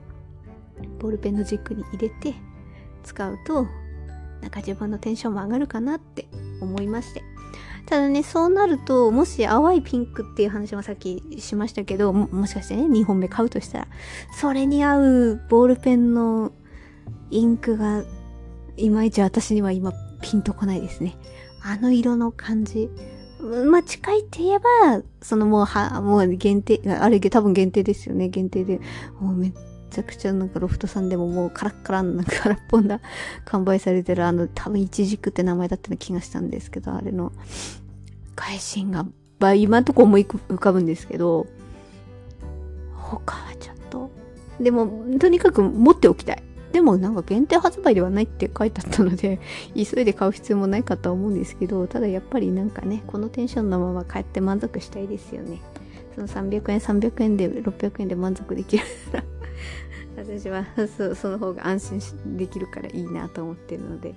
[0.99, 2.36] ボールペンの軸に入れて、
[3.04, 3.68] 使うと、
[4.42, 6.28] なんか自分のテンションも上がるかなって
[6.62, 7.24] 思いまして。
[7.86, 13.88] ただね、そうなると、もし淡いピンクっていう話もさっきしましたけど、もしかしてね、2本目買うとしたら、
[14.40, 16.52] それに合うボールペンの
[17.32, 18.04] インクが、
[18.78, 21.18] いまいち私には今ピンとこないですね。
[21.62, 22.90] あの色の感じ。
[23.66, 28.80] まあ、近いって言えば、そのもうは、もう限定、あれ多分限定ですよね、限定で。
[29.20, 29.54] もうめっ
[29.89, 33.02] ちゃくちゃなんかロフトさんでももうカラッカランな空っぽな
[33.45, 37.32] 完売されてるあの多分イチジクって名前だったような気がしたんですけど、あれの
[38.36, 39.06] 外信が、
[39.39, 41.47] まあ、今んとこ思い浮かぶんですけど、
[42.93, 44.10] 他はちょっと、
[44.62, 44.88] でも
[45.19, 46.43] とにかく持っておきたい。
[46.71, 49.39] でもなんか限定発売ではないって書いてあったので、
[49.75, 55.62] 急いで買う必要もないかとは思うんですけど、ただやっぱりなんかね、このテンションのまま帰って満足したいですよね。
[56.13, 59.25] その300円、300円で、600円で満足できるなら
[60.19, 60.65] 私は
[60.97, 64.15] そその方が安心できるからいいなと思ってるので。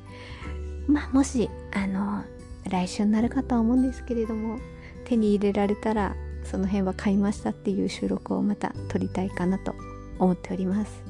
[0.88, 2.24] まあもしあの
[2.68, 4.58] 来週になるかとは思うんですけれども
[5.04, 9.74] 手に入れられたらその辺は買いましたっていう収録をまた撮りたいかなと
[10.18, 11.02] 思っております。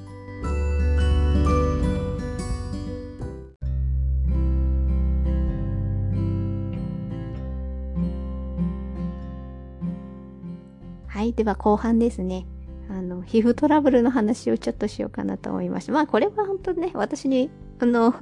[11.06, 12.46] はいでは後半ですね。
[12.92, 15.92] あの、皮膚トラブルの話をちょっとしようかなと思いました。
[15.92, 18.14] まあ、これは本当ね、私に、あの、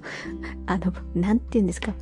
[0.66, 1.92] あの、なんて言うんですか、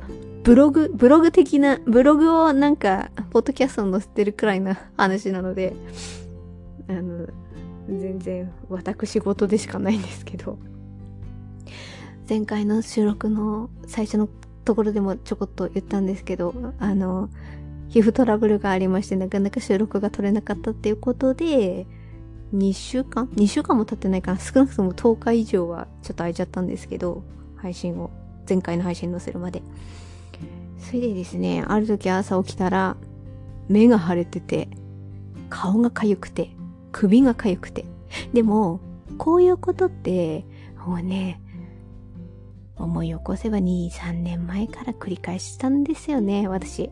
[0.43, 5.73] ブログ、ブログ的な、ブログをなんか、ポッドキャストに載せてるくらいな話なので、
[6.87, 7.25] あの、
[7.87, 10.59] 全然私事でしかないんですけど、
[12.29, 14.29] 前回の収録の最初の
[14.63, 17.29] ところでもちょこっと言ったんですけど、あの、
[17.87, 21.87] 皮膚トラブルがありまして、なかなか収録が取れなかったっていうことで、
[22.53, 27.23] 2週間 ?2 週間も経ってないかな少なくとも10日以上はちょっと空いちゃったんですけど、
[27.57, 28.09] 配信を、
[28.47, 29.61] 前回の配信載せるまで。
[30.79, 32.97] それでですね、ある時朝起きたら、
[33.67, 34.69] 目が腫れてて、
[35.49, 36.49] 顔が痒くて、
[36.91, 37.85] 首が痒くて。
[38.33, 38.79] でも、
[39.17, 40.45] こういうことって、
[40.85, 41.41] もうね、
[42.75, 46.89] 思い起こせば2、3年前から繰り返したんですよね、私。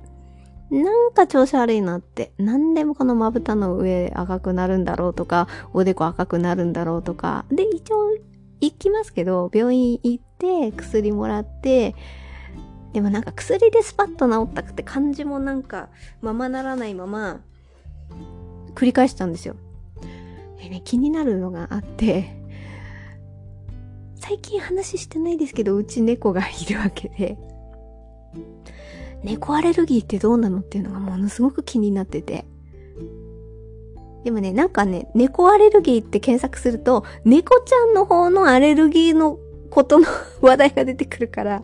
[0.70, 2.34] なんか調子悪いなって。
[2.38, 7.46] 何でもこのまぶたの上赤くなるんだろうとか、おでこ赤くなるんだろうとか。
[7.50, 8.12] で、一応
[8.60, 11.96] 行きますけど、病院行って薬もらって、
[12.94, 15.90] でもなんか薬でスパッと治ったくて感じもなんか
[16.22, 17.42] ままならないまま
[18.74, 19.56] 繰り返したんですよ。
[20.60, 22.36] でね、気になるのがあって、
[24.16, 27.38] 最近話してないですけど、うち猫がいるわけで、
[29.24, 32.46] 猫アレルギーってどうなのっていうのがものすごく気になってて。
[34.24, 40.08] でもね、なんかね、猫アレルギーって検索すると、猫ちゃんの方のアレルギーのことの
[40.42, 41.64] 話題が出てくるから、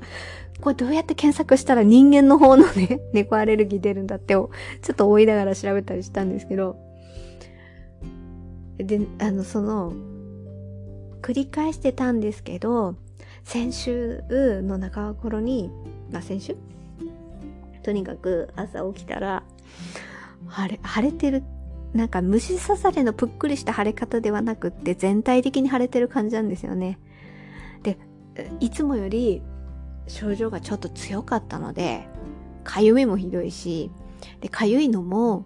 [0.61, 4.49] これどうやって検索したら人間の方のね、 猫アレルギー出るんだってを
[4.81, 6.77] ちょっと追いながら調べたりしたんですけど、
[8.77, 9.93] で、あの、その、
[11.21, 12.95] 繰り返してたんですけど、
[13.43, 15.69] 先週の中頃に、
[16.11, 16.55] まあ先週
[17.83, 19.43] とにかく朝起きたら、
[20.47, 21.43] 晴れ、晴れてる。
[21.93, 26.97] なんか虫刺されのぷっくりした腫れ方ではなくって全体的に腫れてる感じなんですよね。
[27.83, 27.99] で、
[28.59, 29.43] いつもより
[30.07, 32.07] 症状がちょっと強かったので、
[32.63, 33.91] かゆみもひどいし、
[34.41, 35.45] で、かゆいのも、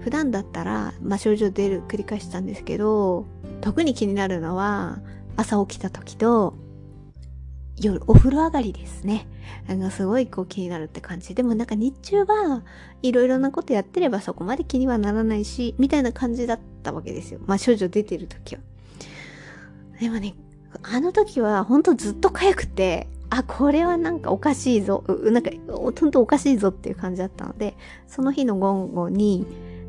[0.00, 3.26] 普段だったら、まあ、症状出る繰り返したんですけど、
[3.60, 4.98] 特に気になるのは、
[5.36, 6.54] 朝起きた時と、
[7.80, 9.26] 夜、お風呂上がりですね。
[9.68, 11.34] あの、すごいこう気になるって感じ。
[11.34, 12.62] でもなんか日中は
[13.02, 17.40] いろいろなことやってればそこまで気にはならないし、みたいな感じだったわけですよ。
[17.46, 18.60] まあ症状出てる時は。
[19.98, 20.34] でもね、
[20.82, 25.04] あの時はほんとずっと痒くて、あ、これはなんかおかしいぞ。
[25.08, 27.76] なんか、ほんとおかしいぞっていう感じだったので、
[28.08, 29.46] その日の午後に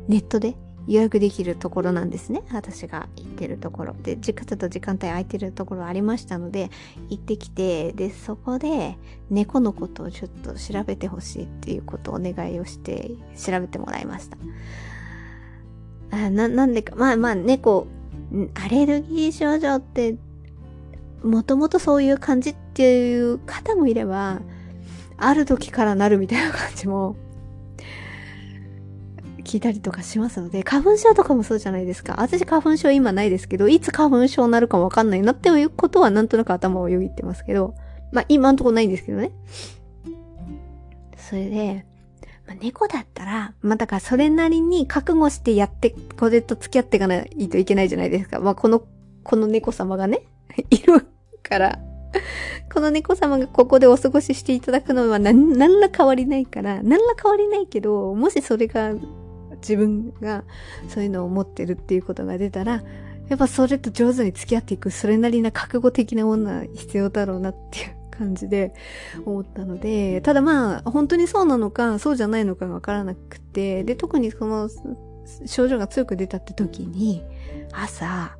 [0.08, 0.54] ネットで
[0.88, 2.42] 予約できるところなんですね。
[2.52, 3.94] 私が行ってるところ。
[4.02, 6.70] で、時間と時間帯空いてるところありましたので、
[7.08, 8.96] 行ってきて、で、そこで
[9.30, 14.36] 猫のことをちょっと調べてほしいっていうことをお願いをして調べてもらいました。
[16.10, 17.86] あな、なんでか、まあまあ猫、
[18.54, 20.16] アレルギー症状って、
[21.22, 24.40] もともとそういう感じっていう方もいれば、
[25.16, 27.14] ある時からなるみたいな感じも
[29.42, 32.16] 聞いたりとかしますので、花粉症とかもそうじゃないですか。
[32.18, 37.74] 私花粉症今ないですけど、いつ花粉症になるかもわかんないなっていうことはなんとなく頭をよぎってますけど、
[38.12, 39.32] まあ今んとこないんですけどね。
[41.16, 41.86] それで、
[42.46, 48.40] まあ、猫だったら、まあだからそれなりに覚悟してやって、これと付き合っていかないといけないじゃないですか。
[48.40, 48.82] まあこの、
[49.22, 50.22] この猫様がね、
[50.70, 51.06] いる
[51.42, 51.78] から、
[52.72, 58.92] この猫様がここでお過ごししていただくのは何、何ら変わりないから、何ら変わりないけど、もしそれが
[59.62, 60.44] 自分が
[60.88, 62.82] そういうのを持ってるっていうことが出たら、
[63.28, 68.74] やっぱそれと上手に付き合っていく、それなりな覚悟的な女必要だろうなっていう感じで
[69.24, 74.68] 思ったので、ただまあ、本当にそうなのか、そうじゃないのかがわからなくて、で、特にその
[75.46, 77.24] 症状が強く出たって時に、
[77.72, 78.36] 朝、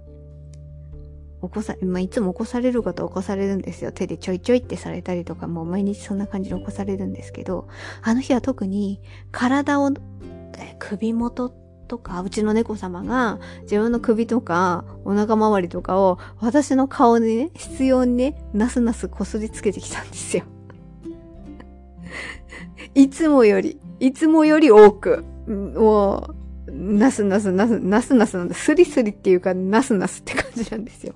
[1.43, 3.91] 起こさ、まあ、いつも起こされること起こされるんですよ。
[3.91, 7.67] 手でちょいちょいってされたりとか、もう毎日そんな感じで起こされるんですけど、
[8.03, 9.01] あの日は特に
[9.33, 9.91] 体を
[10.79, 11.49] 首元
[11.89, 20.45] とか、うちの猫様が自分の首とかお腹周りとかを私の顔にね、必要にね、なすなすこすりつけてきたんですよ。
[22.95, 26.35] いつもより、いつもより多く、も
[26.67, 28.55] う、なすなすなす、なすなすなんだ。
[28.55, 31.15] スリスリっていうか、なすなすって感じなんですよ。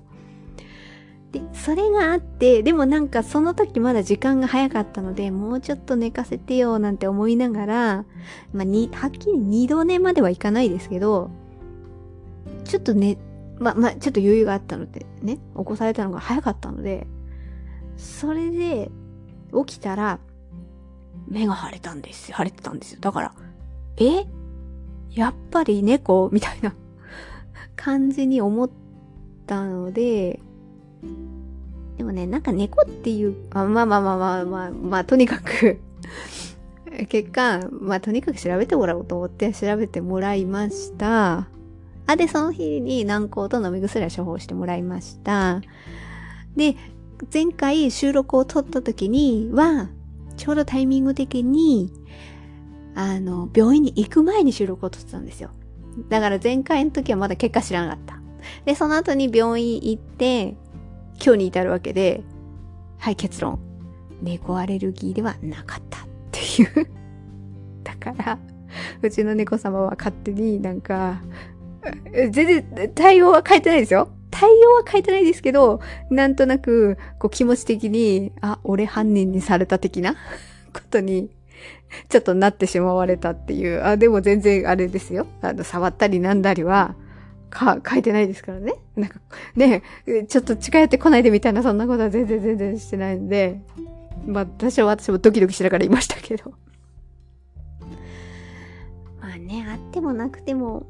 [1.39, 8.05] で、それがあって、でもなんかその時まだ時間が早かったので、もうちょっと寝かせてよなんて思いながら、
[8.53, 11.29] まあ、に、はっきり二度寝まではいかないですけど、
[12.63, 13.17] ちょっとね、
[13.59, 17.07] まあ、まあ、ちょっと余裕があったので、ね、起こされたのが早かったので、
[17.97, 18.91] それで、
[19.65, 20.19] 起きたら、
[21.27, 22.37] 目が腫れたんですよ。
[22.37, 22.99] 腫れてたんですよ。
[23.01, 23.33] だから、
[23.97, 24.25] え？
[25.11, 26.29] やっぱり猫？
[26.31, 26.73] みたいな
[27.75, 28.69] 感じに思っ
[29.45, 30.41] たので、
[31.97, 35.79] でもね、なんか猫っていう、あまあまあまあまあまあ、まあ、とにかく
[37.09, 41.47] 結果、まあとにかく調べてもらおうと思って調べてもらいました。
[42.05, 45.61] あ、で、その日に軟膏と飲み薬は処方してもらいました。
[46.55, 46.75] で、
[47.33, 49.89] 前回収録を撮った時には、
[50.37, 51.91] ちょうどタイミング的に、
[52.95, 55.49] あの、病院に行く前に収録を撮ってたんですよ。
[56.09, 58.19] だから前回の時はまだ結果知らなかった。
[58.65, 60.55] で、その後に病院行って、
[61.23, 62.23] 今日に至るわけで、
[62.99, 63.59] はい、結論。
[64.21, 66.89] 猫アレルギーではなかったっていう
[67.83, 68.39] だから、
[69.01, 71.21] うちの猫様は勝手になんか、
[72.13, 74.09] 全然対応は変えてないですよ。
[74.31, 80.15] 対応は変えてないですけど、なんとなく、こう気持ち的に、あ、俺犯人にされた的な
[80.73, 81.29] ことに、
[82.09, 83.83] ちょっとなってしまわれたっていう。
[83.83, 85.25] あ、でも全然あれですよ。
[85.41, 86.95] あの、触ったりなんだりは、
[87.49, 88.73] か、書いてないですからね。
[88.95, 89.19] なんか、
[89.55, 89.83] ね、
[90.27, 93.61] ちょっと近寄ってこないでみたいな、そんなことは全然全然してないんで、
[94.25, 96.53] まあ、私は私もドキドキしながら言いましたけど。
[99.21, 100.85] まあね、あってもなくても、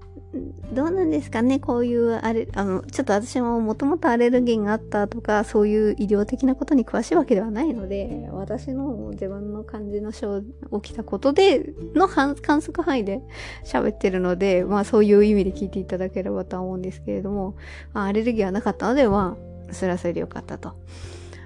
[0.74, 10.42] どうなんですかねこういうあれ、あの、ちょっと私ももともとアレルギーがあったとか、そういう医療的なことに詳しいわけではないので、私の自分の感じの症、
[10.82, 13.22] 起きたことで、の観測範囲で
[13.64, 17.56] 喋ってるので、まあそういう意味で聞いていただければと思うんですけれども、
[17.94, 19.38] アレルギーはなかったので、ま
[19.70, 20.74] あ、それはそれでよかったと。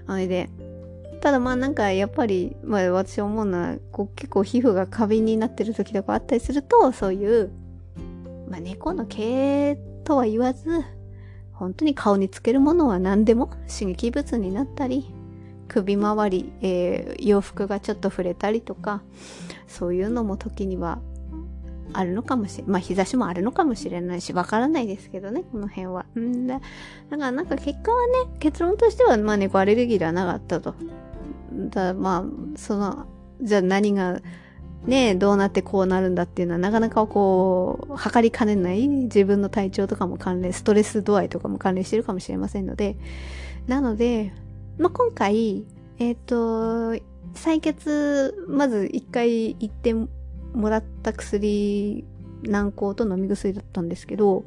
[0.07, 0.49] あれで、
[1.21, 7.51] ただまあなんかやっぱり、まあ私思うのは、こう結構皮膚が過敏になってる時とかあったりすると、そういう
[8.51, 10.83] まあ、猫の毛とは言わず、
[11.53, 15.09] 本当に顔につけるものは何でも刺激物になったり、
[15.69, 19.03] 首周り、えー、洋服がちょっと触れたりとか、
[19.67, 20.99] そういうのも時には
[21.93, 26.05] あるのかもしれまあ日差しもあるのかもしれないし、わからないですけどね、この辺は。
[26.19, 26.59] んだ
[27.09, 30.75] だからなんか結果はね、結論としては、まあ猫アレルギーではなかったと。
[31.69, 33.05] だまあ、その、
[33.41, 34.19] じゃあ何が
[34.85, 42.95] ね、どうなってこうなるんだっていうのはなかなかこう、測りかねない自分の体調とかも関連、ストレス度合いとかも関連してるかもしれませんので、
[43.67, 44.33] なので、
[44.79, 45.63] まあ、今回、
[45.99, 46.93] えっ、ー、と、
[47.35, 50.07] 採血、まず一回行っても
[50.69, 52.03] らった薬、
[52.43, 54.45] 軟膏と飲み薬だったんですけど、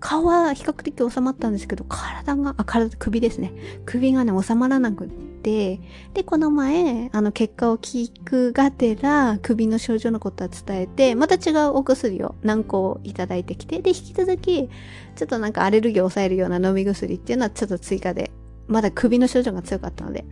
[0.00, 3.52] 顔は比較的収まったんですけど、体が、あ、体、首ですね。
[3.84, 5.80] 首がね、収まらなくって、
[6.14, 14.68] で、この前、あの、結果を聞くがてら、首の症状のことは伝えて、また違うお薬を何個いただいてきて、で、引き続き、
[15.16, 18.30] ちょっとなんかアレルギーを抑えるような飲み薬っていうのはちょっと追加で、
[18.68, 20.24] まだ首の症状が強かったので、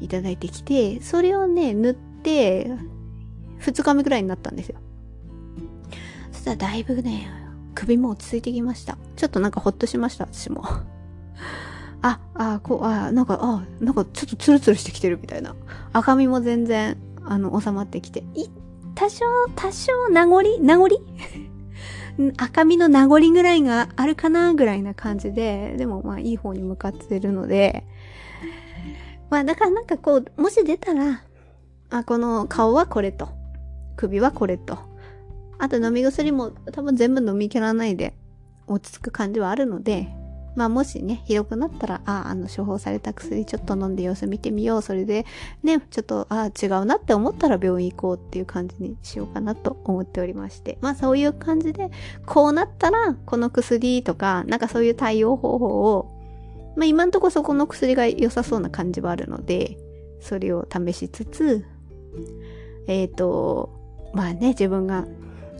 [0.00, 2.70] いただいてきて、それをね、塗って、
[3.60, 4.78] 2日目くらいになったんですよ。
[6.32, 7.37] そしたらだいぶね、
[7.78, 8.98] 首も落ち着いてきました。
[9.14, 10.64] ちょっとなんかほっとしました、私も。
[12.02, 15.54] あ、あ、こう、あ、なんか、あ、なんかちょっとツルツルしてきてるみたいな。
[15.92, 18.24] 赤みも全然、あの、収まってきて。
[18.34, 18.48] い、
[18.96, 19.24] 多少、
[19.54, 20.58] 多少、名残？
[20.60, 20.88] 名残？
[22.36, 27.84] 赤みの名残ぐらいがあるかなぐらいな感じで、でもまあいい方に向かってるので、
[29.30, 31.22] まあだからなんかこう、もし出たら、
[31.90, 33.28] あ、この顔はこれと、
[33.96, 34.87] 首はこれと、
[35.58, 38.14] あと飲み薬も多分全部飲み切らないで
[38.66, 40.08] 落ち着く感じはあるので、
[40.58, 44.82] まあもしね、ひどくなったら、あ、ああの処方された薬ちょっと飲んで様子見てみよう。
[44.82, 45.24] それで、
[45.62, 50.76] ね、ちょっと、あ、違うなって思ったら病院行こうっていう感じにしようかなと思っておりまして。
[50.80, 51.90] まあそういう感じで、
[52.26, 56.10] こうなったら、この薬とか、なんかそういう対応方法を、
[56.76, 59.78] まあ今んとこそこの薬が良さそうな感じはあるので、
[60.20, 61.64] それを試しつつ、
[62.88, 63.70] えっ、ー、と、
[64.12, 65.06] まあね、自分が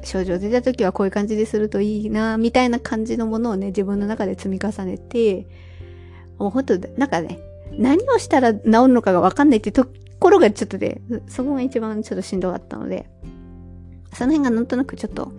[0.05, 5.46] 症状出た時はこういう感じでするといいな、みたいな感じのものをね、自分の中で積み重ねて、
[6.38, 7.38] もうほんと、なんかね、
[7.72, 9.86] 何をしたら治るのかがわかんないってと
[10.18, 13.09] ころがちょっとで、そこが一番ちょっとしんどかったので、
[14.14, 15.32] その辺がなんとなくちょっと、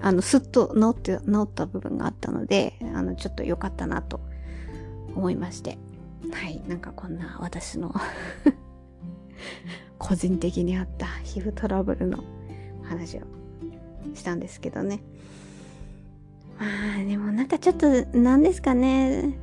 [0.00, 4.20] あの、すっと治って、治った部分があったので、あの、ちょっと良かったなと
[5.14, 5.78] 思いまして。
[6.32, 7.94] はい、なんかこんな私の
[9.98, 12.22] 個人的にあった皮膚トラブルの
[12.82, 13.22] 話を
[14.14, 15.02] したんですけどね。
[16.58, 16.66] ま
[17.00, 19.34] あでもなんかちょっと何ですかね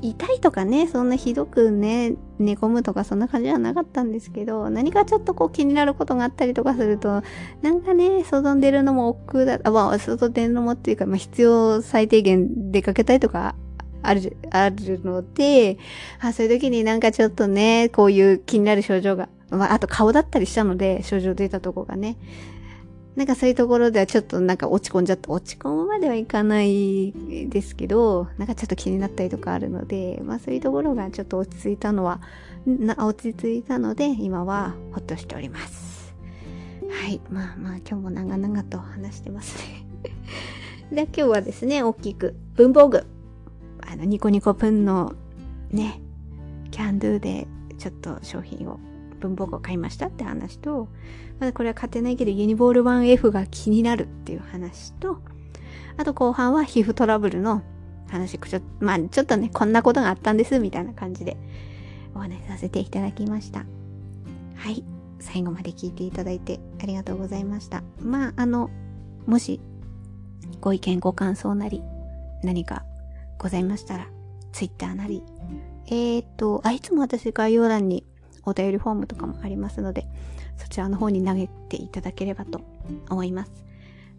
[0.00, 7.22] 痛いとかねそんなひどくね寝込むとかそんな感じはなかったんですけど何かちょっとこう気になることがあったりとかすると
[7.62, 13.56] なんかね外に出るのも億劫だあまあ外出るのもっていうか、まあ、必要最低限出かけたいとか
[14.02, 15.78] ある、あるので、
[16.20, 22.16] あそういう時になんかちょっとね、こういう気になる症状が、まあ、あと顔だったりしたので、症状出たとこがね。
[23.18, 25.32] なんかそういうところではちょっとなんか落ち込んじゃった。
[25.32, 27.12] 落ち込むまではいかない
[27.48, 32.20] ですけど、なんかちょっと気になったりとかあるので、まあそういうところがちょっと落ち着いたのは、
[32.96, 36.14] 落ち着いたので、今はほっとしております。
[36.88, 37.20] はい。
[37.28, 39.84] まあまあ今日も長々と話してますね
[40.94, 43.04] で、今日はですね、大きく文房具。
[43.80, 45.14] あの、ニコニコプンの
[45.72, 46.00] ね、
[46.70, 47.48] キャンドゥで
[47.78, 48.78] ちょっと商品を
[49.18, 50.86] 文房具を買いましたって話と、
[51.40, 55.20] まだこれは買ってないけどユニボール 1F が気になるっていう話と、
[55.96, 57.62] あと後半は皮膚トラブルの
[58.08, 61.36] 話、ちょまあちょっとね、こんなことがあったんですみたいな感じで
[62.14, 63.64] お話しさせていただきました。
[64.56, 64.84] はい。
[65.20, 67.82] 最後まで聞いていただいてありがとうございました。
[68.00, 68.70] まあ、あの、
[69.26, 69.60] もし
[70.60, 71.82] ご意見ご感想なり
[72.42, 72.84] 何か
[73.38, 74.06] ございましたら、
[74.52, 75.22] Twitter なり、
[75.86, 78.04] えっ、ー、と、あ、いつも私概要欄に
[78.48, 80.06] お便りフォームとかもありますので、
[80.56, 82.62] そちらの方に投げていただければと
[83.10, 83.52] 思います。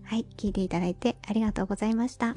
[0.03, 2.35] はい、聞いていただいてありがとうございました。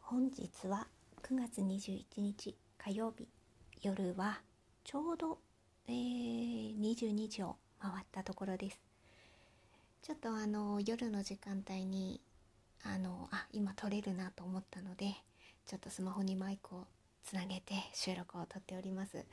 [0.00, 0.88] 本日は
[1.22, 3.28] 9月21日火曜日
[3.80, 4.40] 夜は
[4.84, 5.38] ちょうど、
[5.88, 8.80] えー、22時を回ったところです。
[10.02, 12.20] ちょっとあの夜の時間帯に
[12.82, 15.14] あのあ今撮れるなと思ったので
[15.66, 16.86] ちょっとスマホにマイクを
[17.22, 19.24] つなげて収録をとっております。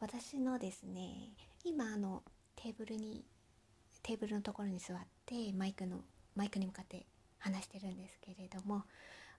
[0.00, 1.30] 私のですね
[1.64, 2.22] 今あの
[2.56, 3.24] テーブルに
[4.02, 6.00] テーブルのところに座ってマイクの
[6.36, 7.04] マイクに向かって
[7.38, 8.84] 話してるんですけれども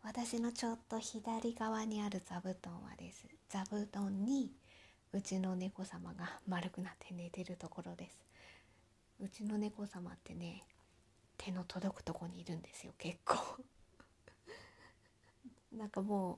[0.04, 3.28] 私のちょっと左側にある座布団はです。
[3.50, 4.52] 座布団に
[5.14, 8.18] うちの猫様が丸くなって寝てるところです。
[9.20, 10.64] うちの猫様ってね
[11.38, 13.36] 手の届くとこにいるんですよ結構。
[15.74, 16.38] なんかもう、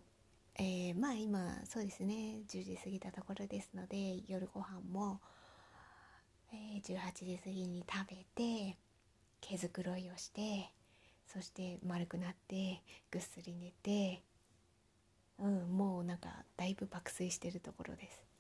[0.56, 5.22] えー、まあ今そうですね10時過ぎたところですので夜ご飯も、
[6.52, 8.78] えー、18時過ぎに食べて
[9.42, 10.72] 毛づくろいをして
[11.28, 14.24] そして丸くなってぐっすり寝て
[15.38, 18.33] うんもうなんかだいぶ爆睡してるところです。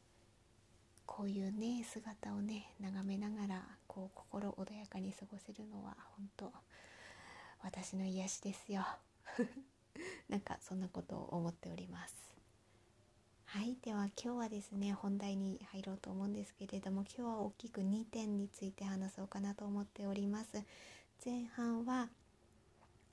[1.06, 6.51] こういうね姿をね眺めながらこう心穏やかに過ごせるのは本当
[7.64, 8.86] 私の癒しですよ。
[10.28, 12.16] なんかそんなことを思っております。
[13.45, 20.64] はいでは今日はですね本題に入ろうと思うんですけれども今日は大きく2点について話そうかなと思っております。
[21.24, 22.10] 前半は、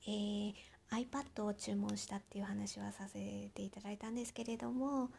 [0.07, 0.55] えー、
[0.91, 5.11] iPad を注文したっていう話はさせていただいたんですけれども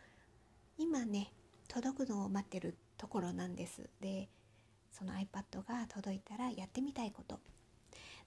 [0.77, 1.31] 今ね
[1.71, 3.89] 届くのを待ってるところなんです。
[4.01, 4.27] で
[4.91, 7.39] その iPad が届いたらやってみたいこと。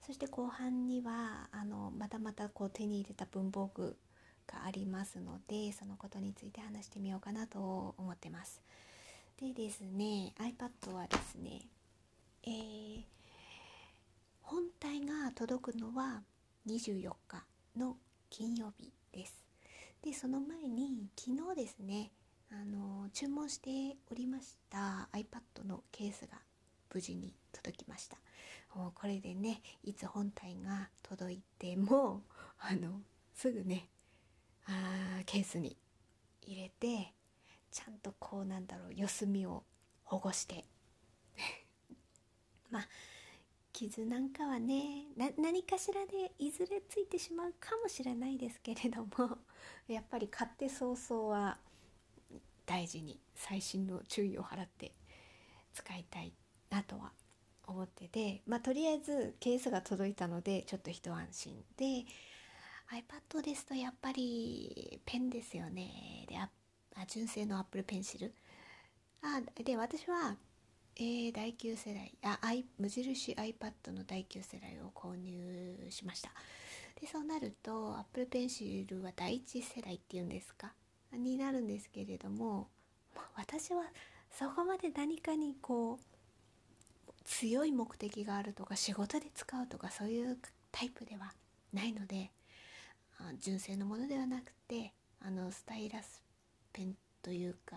[0.03, 3.97] そして後半にはあのまたまたこう手に入れた文房具
[4.47, 8.61] がありますのでそのことについて話してみようかなと思ってます。
[9.39, 11.67] でですね iPad はですね
[12.47, 13.03] えー、
[14.41, 16.21] 本体が届くのは
[16.67, 17.43] 24日
[17.77, 17.97] の
[18.31, 19.43] 金曜日です。
[20.01, 22.11] でその前に昨日ですね
[22.55, 26.37] あの注文しておりました iPad のケースが
[26.93, 28.17] 無事に届きました。
[28.73, 32.23] もうこれでねいつ本体が届いても
[32.59, 33.01] あの
[33.33, 33.89] すぐね
[34.67, 35.77] あケースに
[36.41, 37.13] 入れて
[37.71, 39.65] ちゃんとこうなんだろう四隅を
[40.03, 40.65] 保護して。
[42.71, 42.87] まあ
[43.73, 49.37] 傷なんかはね何かしらでいずれついてしまうかもしれないですけれども
[49.89, 51.59] やっぱり買って早々は
[52.65, 54.93] 大事に細心の注意を払って
[55.73, 56.33] 使いたい
[56.69, 57.11] なとは
[57.67, 62.05] 思っててまあとりあえずケースが届いたのでちょっと一安心で
[62.91, 66.25] iPad ですとやっぱりペンですよね。
[66.29, 66.49] であ
[67.07, 68.31] 純正の Apple Pencil
[69.21, 70.37] あで私は、
[70.95, 72.37] えー、第9世代あ
[72.77, 76.29] 無印 iPad の第9世代を購入しました。
[77.01, 80.73] でそうなると Apple Pencil は第1世代っていうんですか。
[81.23, 82.67] になるんですけれども
[83.35, 83.83] 私は
[84.31, 90.37] そこまで何かにこう強い目的があるとか仕事で使うとかそういう
[90.71, 91.33] タイプでは
[91.73, 92.31] ないので
[93.39, 96.21] 純正のものではなくてあのスタイラス
[96.73, 97.75] ペンというか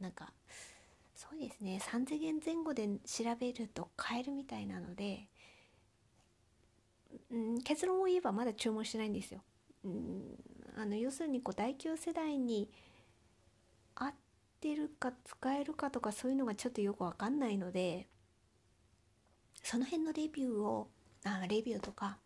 [0.00, 0.32] なんか
[1.14, 5.28] そうですね3000円前後で調べると買えるみたいなので、
[7.30, 9.40] うん、結論を言えばまだ注文してないんですよ。
[9.84, 12.70] うんあの要するにこう第9世代に
[13.94, 14.14] 合っ
[14.60, 18.06] てるか使えるかとかそういうのがちょっとよくわかんないので
[19.62, 20.88] その辺のレビューを
[21.24, 22.18] あレビューとか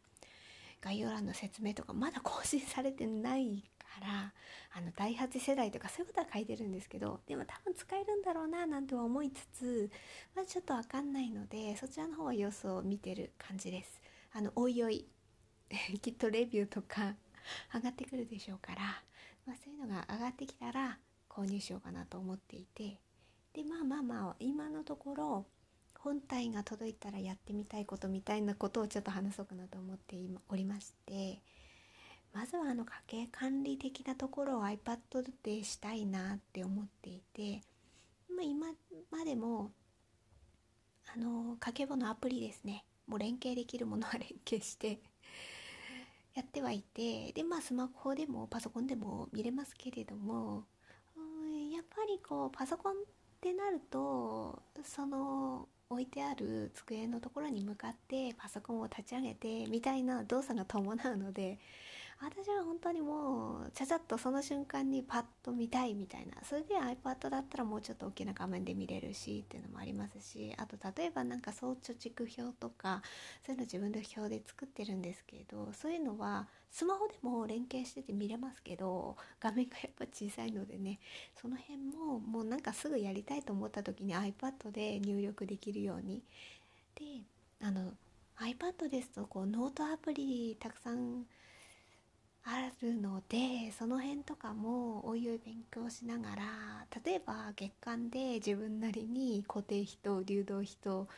[0.82, 4.32] 概要欄の説明とかまだ更新されてないから
[4.76, 9.90] あの第8世代とかそういうことは書いてるんですけどでも多分使えるんだろうななんては思いつつ
[10.34, 14.00] まあちょっとわかんないのでそちらの方は様子を見てる感じです。
[14.32, 15.06] あのおいおい。
[16.02, 17.14] きっとレビューとか
[17.74, 18.82] 上がってくるでしょうから、
[19.46, 22.98] まあ、そういうのが上がってきたら購入しようかなと思っていて
[23.54, 25.46] でまあまあまあ今のところ
[25.98, 30.16] 本体が届いたらやってみたいことみたいなことをちょっと話そうかなと思って
[30.48, 31.42] おりまして
[32.32, 34.98] まずはあの家計管理的なところを iPad
[35.42, 37.60] でしたいなって思っていて、
[38.28, 38.68] まあ、今
[39.10, 39.72] までも
[41.12, 42.84] あの家計簿のアプリですね。
[43.08, 45.00] もう連携できるものは連携して
[46.34, 50.64] やってはいてでまあスマホでもパソコンでも見れますけれども
[51.72, 52.96] やっぱりこうパソコンっ
[53.40, 61.58] てなるとその置いてある机のところに向かってパソコンを立ち上げてみたいな動作が伴うので
[62.22, 66.34] 私は本当にもうちゃちゃっとその瞬間にパッと見たいみたいな。
[66.42, 73.02] それで iPad だったらもうちょっと大きな画面で見れるしっていうのもありますしあと例えばなんか総貯蓄表とか
[73.46, 80.98] そういうの自分で表で作ってるんですけどそういうのはスマホでも連携してて見れますけど画面がやっぱ小さいのでね
[81.40, 86.22] その辺ももうなんかすぐやりたいと思った時に iPad で入力できるように。
[86.96, 87.04] で
[87.62, 87.92] あの
[88.38, 91.26] iPad ですとこうノートアプリたくさん
[92.44, 96.42] あるのでその辺とかもおいおい勉強しながら
[97.04, 101.08] 例えば月間で自分なりに固定費と流動費と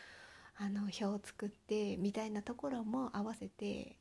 [0.57, 3.97] あの表を作ってみたいなところも合わせて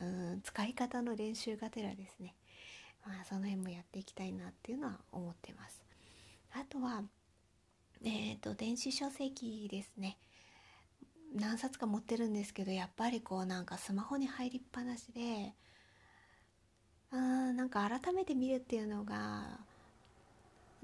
[0.00, 2.34] うん使い方の練習がてらですね、
[3.06, 5.82] まあ、その辺もやっていきたいなっていうのは思ってます。
[6.52, 7.02] あとは
[8.04, 10.18] えっ、ー、と電子書籍ですね
[11.34, 15.52] 何冊か持ってるんですけどやっぱりこうなんかスマホに入りっぱなしで
[17.16, 19.44] あなんか改めて見るっていうのが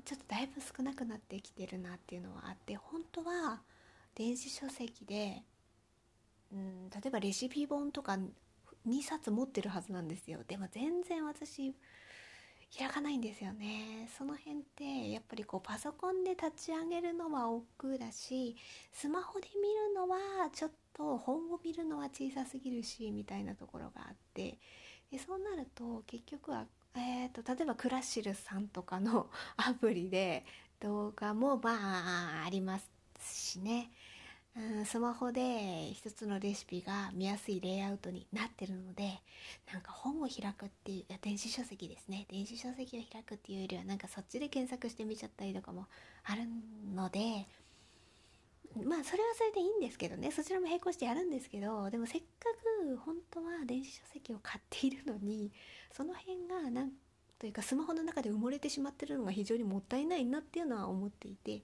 [0.05, 3.61] ちょっとだいぶ少なくなってきてるなっていうのはあって本当は
[4.15, 5.43] 電子書籍で、
[6.53, 8.17] うん、例えばレシピ本とか
[8.89, 10.41] 2冊持ってるはずなんですよ。
[10.47, 11.75] でも全然私
[12.79, 14.09] 開かないんですよね。
[14.17, 18.57] その辺ってやっぱりこうパソコンで立ち上げるのは億劫だし
[18.93, 24.59] スマホで見るのはちょっと本を見るのは小さすぎるしみたいなところがあって。
[25.11, 30.45] でそうなると結局は、えーと、例えばクラシルさんとかの アプリで
[30.79, 32.91] 動画もまああります
[33.53, 33.91] しね、
[34.57, 39.21] うん、スマホで一つのレシピが見やすいレイアウトになってるので
[39.73, 42.27] なんか本を開くっていう電子書籍ですね。
[42.29, 45.87] 電子書籍を開くっていうよりはなんかそっちで検索してみちゃったりとかも
[46.25, 46.43] ある
[46.95, 47.47] ので
[48.85, 50.31] まあそれはそれでいいんですけどね。
[50.31, 52.27] そちらも並行してやるんですけどでもせっか
[52.89, 55.53] く本当は電子書籍を買っているのに
[55.93, 56.91] その辺がなん
[57.39, 61.63] というかスマホの中で埋もれてしまってるのが非常にもったいないなっていうのは思っていて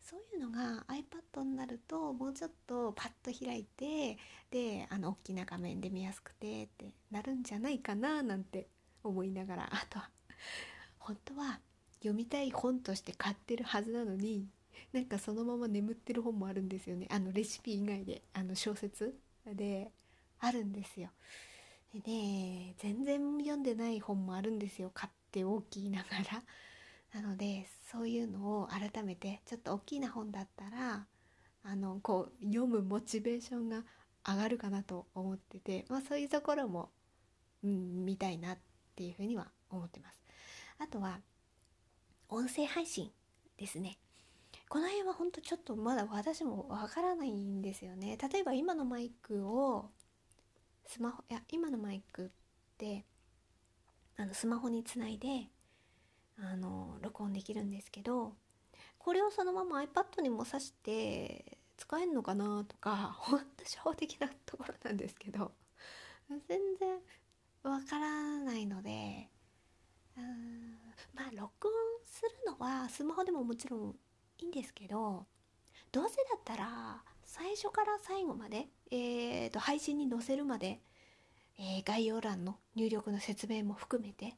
[0.00, 4.16] そういうのが iPad になるともうちょっとパッと開いて
[4.50, 8.68] であの大きな画面で見やすくてってなるんじゃないかななんて
[9.04, 10.08] 思いながらあとは
[10.98, 11.60] 本当は
[11.98, 14.46] 読みたい本として買ってるはずなのに
[14.92, 19.14] なんかそのまま眠ってる本もあるんですよねあのレシピ以外であの小説
[19.46, 19.90] で
[20.40, 21.10] あるんですよ
[21.92, 26.04] でね全然読んでない本もあるんですよ買って大きいなが
[27.12, 31.06] らなのでそういうのを改めてちょっと大きな本だったら
[31.64, 33.82] あのこう読むモチベーションが
[34.26, 36.90] 上がるかなと思ってて、まあ、そういうところも、
[37.64, 38.58] うん、見たいなっ
[38.94, 40.18] ていうふうには思ってます。
[40.78, 41.20] あとは
[42.28, 43.10] 音声配信
[43.56, 43.98] ですね。
[44.68, 48.18] この辺は本当ちょっとまだ私もわからないんですよね。
[48.30, 49.90] 例えば今のマイクを
[50.86, 52.28] スマホいや今のマイクっ
[52.76, 53.04] て
[54.16, 55.48] あのスマホにつないで
[56.38, 58.34] あの録音できるんですけど
[58.98, 65.52] これをそのまま iPad にも挿して使えるのかなとかほんと初歩的なところなんですけど
[66.48, 66.98] 全然
[67.62, 69.28] わからないので
[70.16, 70.78] うん
[71.14, 73.94] まあ録音するのはスマホでももちろん
[74.38, 75.26] いいんですけど
[75.92, 80.80] どうせだったら最初から最後まで、えーと、配信に載せるまで、
[81.58, 84.34] えー、概要欄の入力の説明も含めて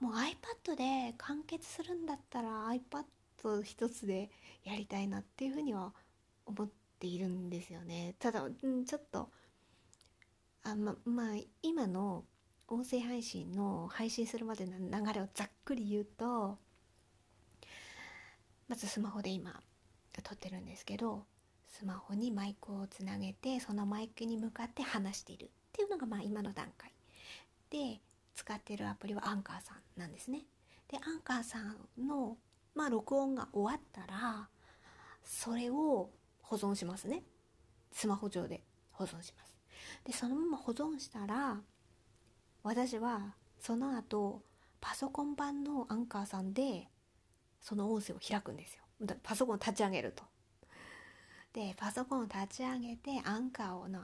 [0.00, 4.30] もう iPad で完結するんだったら iPad 一つで
[4.64, 5.92] やりたいなっていうふうには
[6.46, 6.68] 思っ
[6.98, 8.14] ているんですよね。
[8.18, 9.30] ただ、うん、ちょっと
[10.64, 12.24] あままあ今の
[12.68, 16.58] 音声配信の配信するまでの流れをざっくり言うと
[18.68, 19.60] まずスマホで今
[20.22, 21.24] 撮ってるんですけど
[21.68, 25.46] スマホにマイクをつなげてそのマイクに向かって話している。
[25.46, 26.92] っていうのがまあ今の段階。
[27.70, 28.00] で
[28.34, 30.42] 使ってるアプリはアンカーさんなんですね。
[30.88, 32.36] でアンカーさんの
[32.74, 34.48] まあ録音が終わったら
[35.22, 36.10] それを
[36.42, 37.22] 保存しますね。
[37.92, 38.62] スマホ上で
[38.92, 39.54] 保存します。
[40.04, 41.60] でそのまま保存したら
[42.62, 44.42] 私はその後
[44.80, 46.88] パソコン版のアンカーさんで
[47.68, 48.82] その音声を開くんですよ。
[49.22, 50.24] パソコンを立ち上げると。
[51.52, 54.00] でパソコンを立ち上げてアンカーの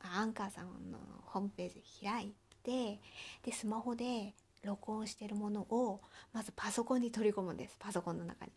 [0.00, 3.00] アンカーさんのホームページ開いて
[3.42, 6.02] でスマホで録音してるものを
[6.34, 7.76] まずパソコンに取り込むんです。
[7.78, 8.52] パソコンの中に。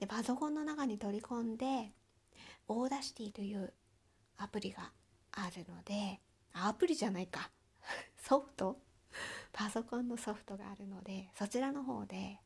[0.00, 1.92] でパソコンの中に取り込んで
[2.66, 3.72] Audacity という
[4.36, 4.90] アプリが
[5.30, 6.18] あるので
[6.54, 7.52] アプリじゃないか。
[8.18, 8.80] ソフト。
[9.52, 12.40] パソコンのソフトがあるのでそちらの方で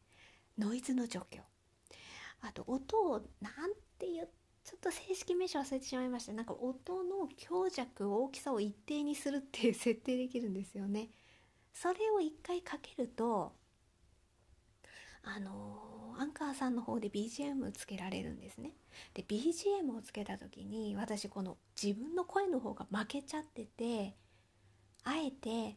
[0.59, 1.41] ノイズの除去。
[2.43, 4.27] あと音をなんて言
[4.65, 6.33] ちょっと正式名称忘れてしまいました。
[6.33, 11.09] なんか音の強弱大きさを一定にするっていう設定できるんですよね。
[11.73, 13.53] それを一回かけると
[15.23, 18.73] あのアンカーさんの方で BGM つけられるんですね。
[19.15, 24.15] で BGM をつけた時に私この自分の声の方が負けちゃってて
[25.05, 25.77] あえて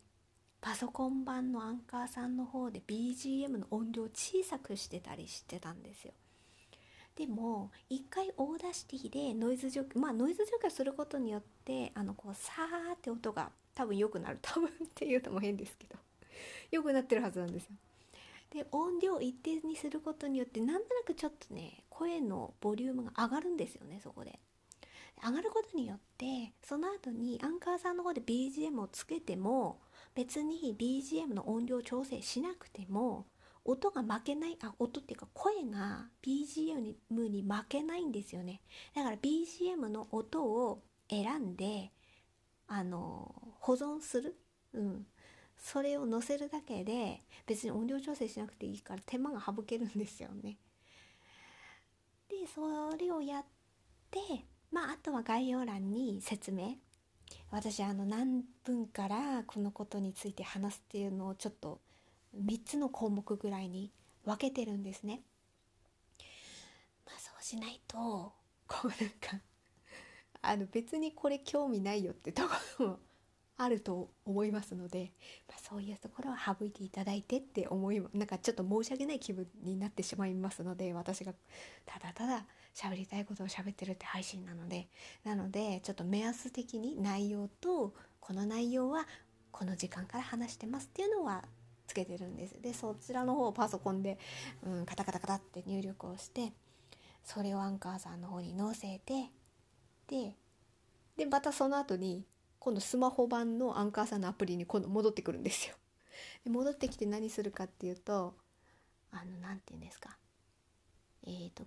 [0.64, 6.14] パソコン版のアンカーさんの方で BGM の音量を小さくしてたりしてたんですよ。
[7.18, 14.40] でも一回 Audacity でノイズ除去まあノイズ除去することによってあのこうサーって音が多分良くなる。
[14.42, 15.98] 多分っていうのも変ですけど
[16.72, 17.72] 良くなってるはずなんですよ。
[18.52, 24.40] で音量一定にすることによってなんとなくちょっとね声のボリュームが上がるんですよねそこで。
[25.22, 29.82] 上がることによってその後にアンカーさんの方で BGM をつけても
[30.16, 33.26] 別に BGM の音量調整しなくても
[33.66, 36.96] 音が負けないあ音っていうか声が BGM
[37.30, 38.62] に負けないんですよね。
[38.94, 41.92] だから BGM の音を選んで
[42.68, 44.36] あの保存する、
[44.74, 45.06] うん、
[45.58, 50.58] それを載せるだけで別に音量調整しなくていいから手間が省けるんですよね。
[52.30, 53.46] でそれをやっ
[54.12, 54.20] て
[54.72, 56.76] まああとは概要欄に説明
[57.52, 61.80] 私あの何分からこのことについて話すっていうのをちょっと
[62.36, 63.92] 3つの項目ぐらいに
[64.26, 65.22] 分けてるんですね。
[67.06, 67.98] まあそうしないと
[68.68, 69.42] こうなんか
[70.42, 73.00] あの別にこれ興味ないよってところも
[73.58, 75.12] あると思いますので、
[75.48, 81.34] まあ、そういうところは省いていただいてって思いなんかちょっと申し訳ない気分になってしまいますので私が
[81.86, 84.88] ただただ喋りたいことを喋ってるって配信なので
[85.24, 89.06] なのでちょっと目安的に内容とこの内容は
[89.52, 91.44] この時間から話してますっていうのは
[91.88, 94.18] つけてるんですでそちらの方をパソコンで、
[94.66, 96.52] うん、カタカタカタって入力をして
[97.24, 99.30] それをアンカーさんの方に載せて
[100.08, 100.36] で
[101.18, 102.26] でまたその後に
[102.60, 105.76] 今度スマホ版のアンカーさんのアプリに今度戻ってくるんですよ。
[106.44, 108.34] で戻ってきて何するかっていうと
[109.12, 110.18] あの何て言うんですか
[111.26, 111.64] えっ、ー、と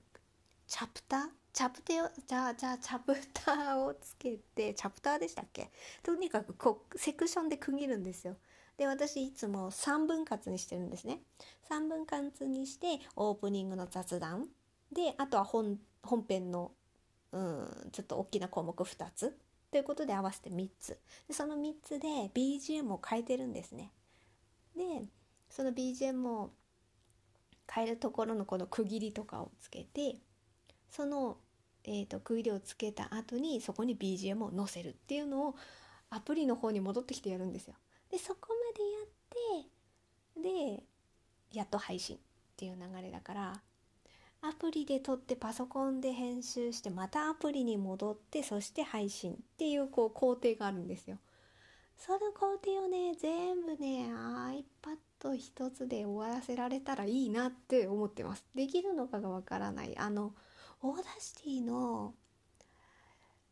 [0.67, 1.21] チャプター？
[1.53, 5.71] チャプテをじゃあじゃあチャプターをつけてチャプターでしたっけ？
[6.03, 8.37] とにかくこうセクションで区切るんですよ。
[8.77, 11.21] で私いつも3分割にしてるんですね。
[11.71, 14.49] 3分割にしてオープニングの雑談。
[14.93, 16.73] であとは本本編の
[17.33, 19.39] うんちょっと大きな項目2つ。
[19.71, 20.99] ということで合わせて3つ。
[21.27, 23.93] でその3つで BGM を変えてるんですね。
[24.77, 24.83] で
[25.49, 26.53] その BGM を
[27.73, 30.17] 変えるところのこの区切りとかをつけて
[30.97, 31.37] その、
[31.85, 35.55] えーと、区切りをつけた後にそこに BGM を載せるっていうのを
[36.09, 37.75] アプリの方に戻ってきてやるんですよ。
[38.11, 40.83] でそこまでやってで
[41.53, 42.19] やっと配信っ
[42.57, 43.61] ていう流れだから
[44.41, 51.19] アプリで撮ってパソコンで編集してまたアプリに戻ってそして配信っていうこう工程があるんですよ。
[51.99, 54.11] その工程をね全部ね
[55.21, 58.47] iPad 一つで終わらせられたらいいなって思ってます。
[58.55, 59.97] できるのかがわからない。
[59.99, 60.35] あの
[60.83, 62.15] Audacity の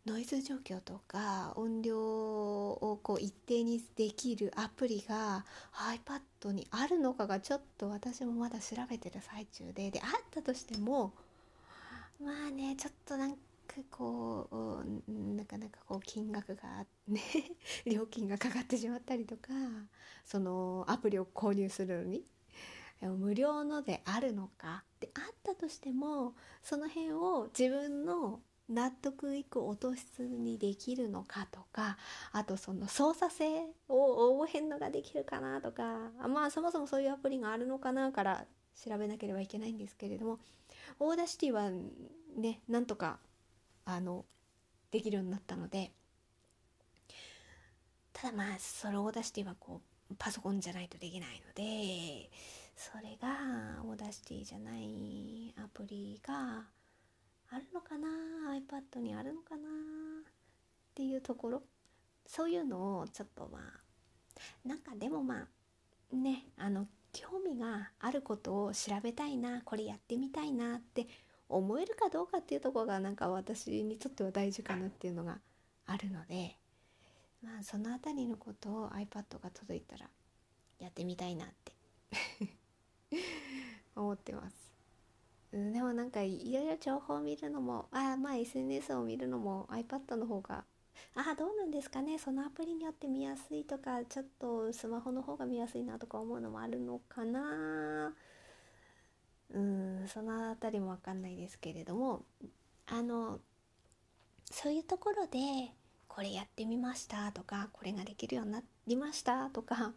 [0.07, 11.15] ノイズ除去とか音量をこう一定にできるアプリが iPad にあるのかがちょっと私もまだ調べてる最中でであったとしても
[12.23, 13.37] まあねちょっとなんか
[13.91, 14.49] こ
[15.09, 17.23] うなかなかこう金額がね
[17.87, 19.49] 料金がかかってしまったりとか
[20.27, 22.27] そのアプリを購入するのに
[23.13, 31.99] 無料のであるのかであったとしてもその辺を自分の納得いく音質にできるのかとか
[32.33, 38.45] あとその操作性を応変のができるかなとかまあそもそもそういうアプリがあるのかなから
[38.83, 40.39] 調べなければいけないんですけれども
[40.99, 41.71] Audacity は
[42.37, 43.19] ねなんとか
[43.85, 44.25] あの
[44.91, 45.93] できるようになったので
[48.13, 52.31] ただまあそれを出してはこうパソコンじゃないとできないので
[52.77, 56.65] それが Audacity じゃないアプリが
[57.51, 58.09] あるのかな
[58.53, 60.33] iPad にあるのかなっ
[60.95, 61.63] ていうところ。
[62.27, 65.47] そういうのをちょっとまあなんかでもま
[66.13, 71.07] あねあの興味があることを調べたいなこれやってみたいなって
[71.49, 75.39] 思えるかどうかっていうところがなんか私にとっては大事かなっていうのが
[75.87, 76.57] あるので。
[77.45, 80.09] まあその辺りのことを iPad が届いたら
[80.79, 81.73] やってみたいなって。
[83.97, 84.65] 思ってます。
[85.53, 90.65] でもなんかいろいろ情報を見るのもあまあ SNS を見るのも iPad の方が
[91.15, 98.13] ああどうなんですかねそのアプリによって見やすいとかちょっとスマホの方が見やすいなとか思うのもあるのかな
[99.53, 102.25] うんその辺りも分かんないですけれども
[102.87, 103.39] あの
[104.51, 105.39] そういうところで
[106.09, 109.93] これやってみましたとかこれができるようになりましたとか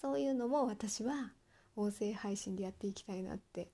[0.00, 1.32] そういうのも私は
[1.76, 3.68] 音声配信でやっていきたいなって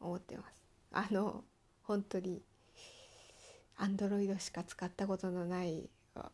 [0.00, 0.62] 思ってます。
[0.92, 1.44] あの
[1.82, 2.42] 本当に
[3.76, 6.30] アンドロイドしか使ったことのないあ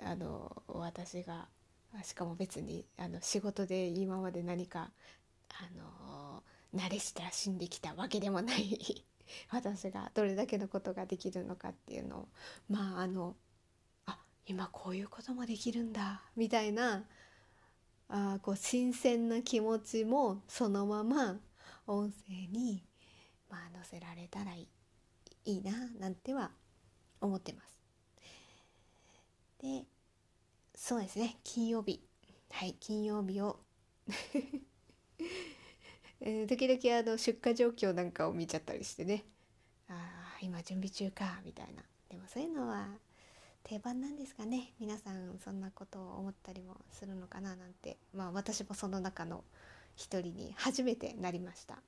[0.00, 1.48] あの私が
[2.02, 4.90] しかも別にあの仕事で今まで何か
[5.50, 6.42] あの
[6.74, 9.04] 慣れ親しんできたわけでもない
[9.50, 12.28] 私がどれだけのことができるのかっていうのを
[12.68, 13.36] まああの
[14.06, 17.04] あ今こういうこともできるんだみたいな
[18.08, 21.36] あこう新鮮な気持ちもそのまま
[21.86, 22.82] 音声に、
[23.50, 24.68] まあ、載せられたらい
[25.44, 26.50] いいいななんては
[27.20, 27.78] 思ってます。
[29.60, 29.84] で
[30.74, 31.38] そうですね。
[31.42, 32.00] 金曜日。
[32.50, 33.58] はい金曜日を。
[36.20, 39.24] えー、時々あの出荷状況なんかを見ちゃったりしてね。
[39.88, 41.82] ああ今準備中かみたいな。
[42.08, 42.88] でもそういうのは
[43.64, 44.72] 定番なんですかね。
[44.80, 47.98] 皆さんそんなことを思ったりもするのかななんて。
[48.14, 49.44] まあ私もその中の
[49.96, 51.78] 一人に初めてなりました。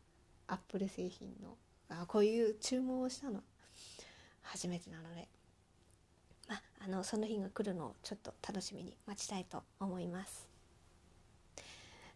[0.47, 1.57] アップル製品の。
[1.89, 3.43] あこういう注文をしたの。
[4.43, 5.29] 初めてなので。
[6.49, 10.49] まあ、あのその日が来るのをちょっと楽しみに待ちたいと思います。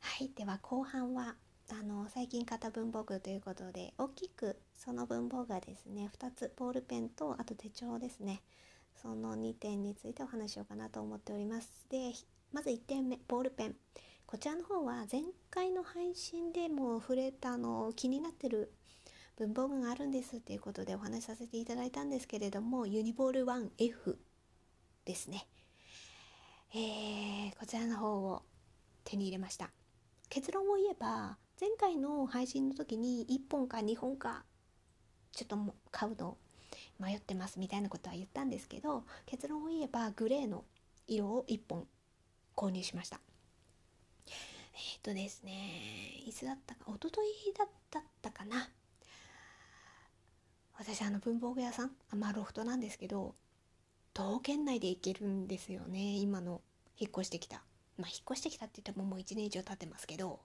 [0.01, 1.35] はい、では後半は
[1.71, 8.43] あの最近買った文房具ということで大きくその文房具がですね2つボールペンとあと手帳ですね。
[9.01, 11.87] その2点についてお話しようかなと思っております。
[11.91, 12.13] で
[12.53, 13.77] まず1点目ボールペン。
[14.27, 18.73] こちらの方は前回の配信でも触れたの気になってる
[19.37, 24.17] 文房具があるんですっていうことでお話しさせていただいたんですけれどもユニボール 1F
[25.05, 25.47] ですね、
[26.75, 28.43] えー、こちらの方を
[29.05, 29.71] 手に入れました。
[30.31, 34.45] 結論を言えば前回の配信の時に1本か2本か
[35.33, 35.59] ちょっと
[35.91, 36.39] 買うの
[36.99, 40.65] 迷ってますみたいなことは言ったんですけど結論を言えばグレーの
[41.07, 41.87] 色を1本
[42.57, 43.21] 購入しました。
[44.27, 45.53] えっ、ー、とですね
[46.27, 47.65] いつだったか一昨日だ
[48.01, 48.69] ったかな。
[50.77, 53.35] 私あの文房具屋さんあまあロフトなんですけど
[54.13, 56.63] 徒歩圏内で行けるんですよね今の
[56.99, 57.63] 引っ越してきた。
[57.97, 60.41] まあ引っ越してきたって言ってももう1年以上経ってますけど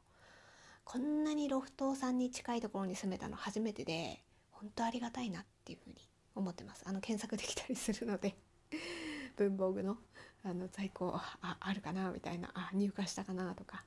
[0.83, 5.95] こんなにロフトさんに近いところに住めたの初めてで本当ありがたいなっていうふうに
[6.35, 6.83] 思ってます。
[6.85, 8.35] あの検索できたりするので。
[9.37, 9.97] 文房具の
[10.43, 12.11] あの在庫ああるかな？
[12.11, 12.51] みたいな。
[12.53, 13.55] あ入荷したかな？
[13.55, 13.83] とか。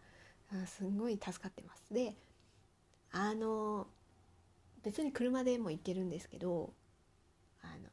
[0.67, 1.93] すんごい助かってます。
[1.93, 2.17] で
[3.11, 3.87] あの
[4.83, 6.73] 別に車でも行けるんですけど
[7.63, 7.89] あの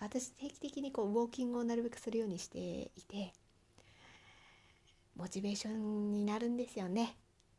[0.00, 2.58] 私定期的にこうウォーキングをなるべくするようにして
[2.96, 3.32] いて
[5.16, 7.16] モチベーションになるんですよね、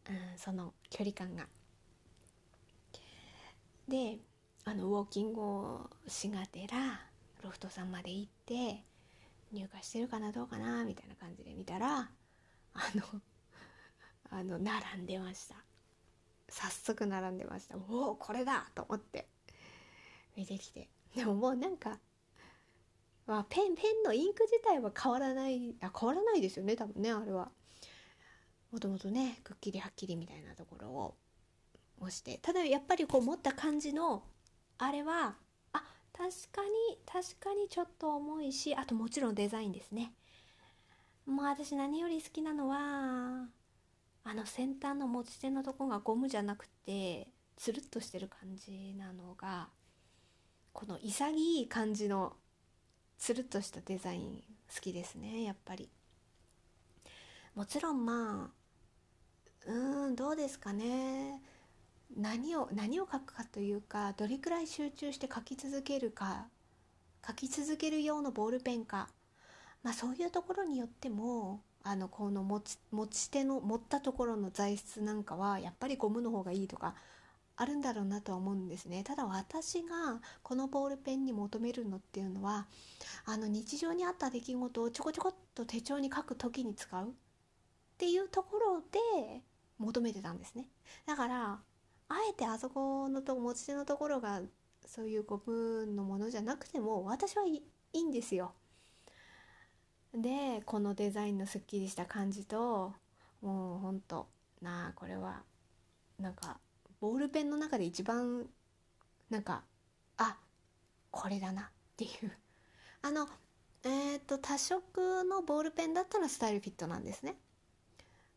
[0.09, 1.47] うん、その距離感が。
[3.87, 4.19] で
[4.67, 6.99] あのウォーキングをしがてら
[7.43, 8.83] ロフトさんまで行って
[9.53, 12.09] 入荷してるかなどうかなみたいな感じで見たら
[12.73, 13.21] あの
[14.31, 15.55] あの並んでました。
[16.49, 17.77] 早速並んでました。
[17.77, 19.27] おおこれだと思って
[20.35, 20.89] 見てきて。
[21.15, 21.99] でももうなんか、
[23.27, 27.51] まあ、ペンペンのインク自体は変わらないあ変わらないですよね多分ねあれは。
[28.71, 31.15] もともとねくっきりはっきりみたいなところを
[31.99, 32.39] 押して。
[32.39, 34.23] ただやっぱりこう持った感じの
[34.77, 35.35] あれは
[35.73, 40.13] あ確かに確かにちょっと重いしあともちろんデザインですね。
[41.25, 43.47] もう私何より好きなのは
[44.23, 49.69] あの先端の持ち手のとこがゴムじゃなくてつるっとしてる感じなのが
[50.73, 52.33] この潔い感じの
[53.17, 55.89] つるっとしたデザイン好きですねやっぱり。
[57.55, 58.65] もちろんまあ
[59.67, 61.41] うーんどうですかね。
[62.15, 66.45] 何を何を書くかというかどれくらい集中して書き続けるか
[67.27, 69.09] 書き続ける用のボールペンか。
[69.83, 76.95] まあそういうところによってもあのこの持ち持ち手の持ったところの材質なんかはやっぱりゴムの方がいいとか
[77.57, 79.03] あるんだろうなとは思うんですね。
[79.03, 82.65] ただ私がこのボールペンに求めるのっていうのは
[83.25, 87.11] あの日常にあった出来事をちょこちょこっと手帳に書く時に使うっ
[87.97, 89.41] ていうところで
[89.77, 90.67] 求めてたんですね。
[91.05, 91.59] だから
[92.09, 94.41] あえてあそこのと持ち手のところが
[94.85, 97.61] そういうゴムのものじゃなくても私はい
[97.93, 98.53] いんですよ。
[100.13, 102.93] でこのデザインのすっきりした感じと
[103.41, 104.27] もうほんと
[104.61, 105.43] なあこれは
[106.19, 106.59] なんか
[107.01, 108.45] ボールペンの中で一番
[109.29, 109.63] なんか
[110.17, 110.37] あ
[111.11, 111.65] これだなっ
[111.97, 112.31] ていう。
[113.01, 113.27] あの
[113.83, 117.35] えっ、ー、と多色のボールペンだったらスタイルフィットなんですね。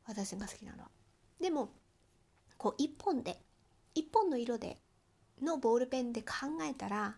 [0.07, 0.91] 私が好きなのは。
[1.41, 1.71] でも
[2.57, 3.41] こう一本で
[3.95, 4.79] 一本の色で
[5.43, 6.29] のボールペンで考
[6.69, 7.15] えたらあ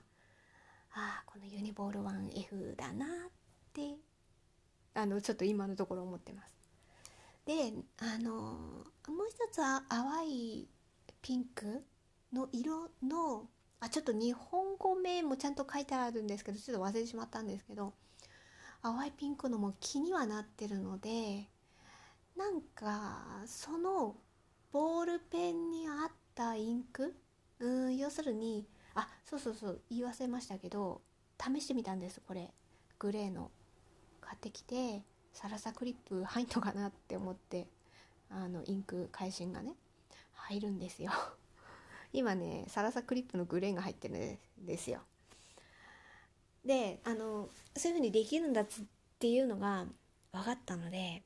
[0.93, 3.09] あこのユニボール 1F だなっ
[3.73, 3.97] て
[4.95, 6.55] あのちょっと今のところ思ってます。
[7.47, 10.69] であのもう一つは淡い
[11.23, 11.85] ピンク
[12.33, 13.49] の色の
[13.81, 17.95] あちょっと日本語名もちゃんと書いてあるんですけどちょっと忘れてしまったんですけど
[18.83, 21.49] 淡いピンクのも気にはなってるので
[22.37, 24.17] なんかその
[24.73, 27.15] ボールペンに合ったインク？
[27.59, 31.03] うん要するにあそうそうそう言い忘れましたけど
[31.39, 32.51] 試してみたんですこれ。
[32.99, 33.51] グレーの。
[34.31, 35.03] 買ってきて
[35.33, 37.67] サラサクリップ入んのかなって思って
[38.31, 39.75] あのインク会心がね
[40.35, 41.11] 入るんですよ。
[42.13, 45.03] 今ねサラサクリップのグレーが入ってるんですよ。
[46.65, 48.67] であのそういう風にできるんだっ
[49.19, 49.87] ていうのが
[50.31, 51.25] 分かったので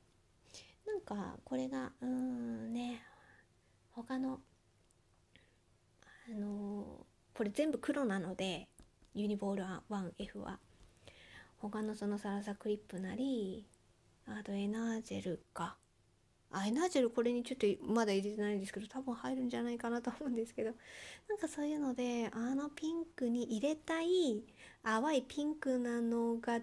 [0.87, 3.03] なんかこれがうーんね
[3.91, 4.41] 他の
[6.27, 8.67] あのこれ全部黒なので
[9.13, 10.59] ユニボール 1F は。
[11.57, 13.65] 他のそのサラサクリップなり
[14.27, 15.77] あとエナージェルか。
[16.51, 20.71] あエナージェルこれにちょっとまだ入れてないんですけど多分入るんじゃないかなと思うんですけど。
[21.27, 24.43] なんかそういうのであのピンクに入れたい
[24.83, 26.61] 淡いピンクなのがあ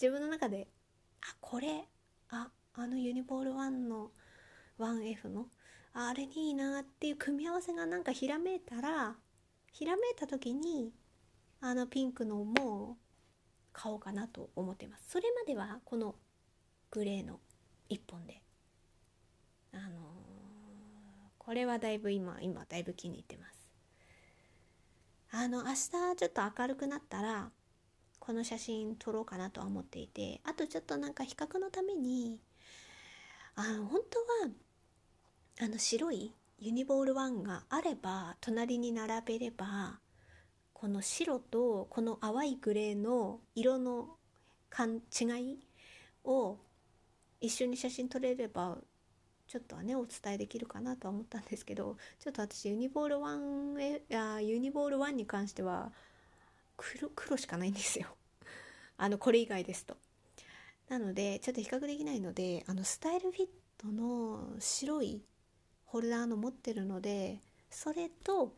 [0.00, 0.68] 自分の中で
[1.22, 1.88] あこれ
[2.30, 4.10] ああのユニボール1の
[4.78, 5.46] 1F の
[5.98, 9.14] あれにいいなっていう組み合わせがなんかひらめいたら
[9.72, 10.92] ひらめいた時に
[11.62, 12.98] あのピンクのも
[13.72, 15.10] 買おうかなと思ってます。
[15.10, 16.14] それまではこの
[16.90, 17.40] グレーの
[17.88, 18.42] 1本で。
[19.72, 19.88] あのー、
[21.38, 23.70] これはだいぶ今今だいぶ気に入ってます。
[25.30, 27.50] あの明日ちょっと明るくなったら
[28.18, 32.38] この写真撮ろうかなとは思っていてあとちょっとなんか比較のために
[33.54, 34.50] あの本当は
[35.58, 40.00] あの白いユニボール1があれば隣に並べれば
[40.74, 44.16] この白とこの淡いグレーの色の
[44.78, 45.58] 違い
[46.24, 46.58] を
[47.40, 48.76] 一緒に写真撮れれば
[49.48, 55.90] ちょっとはねお伝えできるかなとは思ったんですけどちょっと私ユニボール1やユニボール1に関しては
[56.76, 58.08] 黒黒しかないんですよ。
[58.98, 59.96] あのこれ以外ですと。
[60.88, 63.48] なのでちょっと比較できないのであのスタイルフィッ
[63.78, 65.22] トの白い
[65.86, 68.52] ホルダーの持ってるのでそれと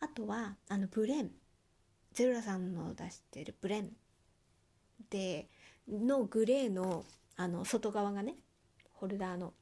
[0.00, 1.30] あとはあのブレン。
[2.12, 3.90] ゼルラさんの出してるブレン。
[5.08, 5.48] で
[5.88, 7.04] のグレーの
[7.36, 8.36] あの外側がね
[8.92, 9.54] ホルダーの。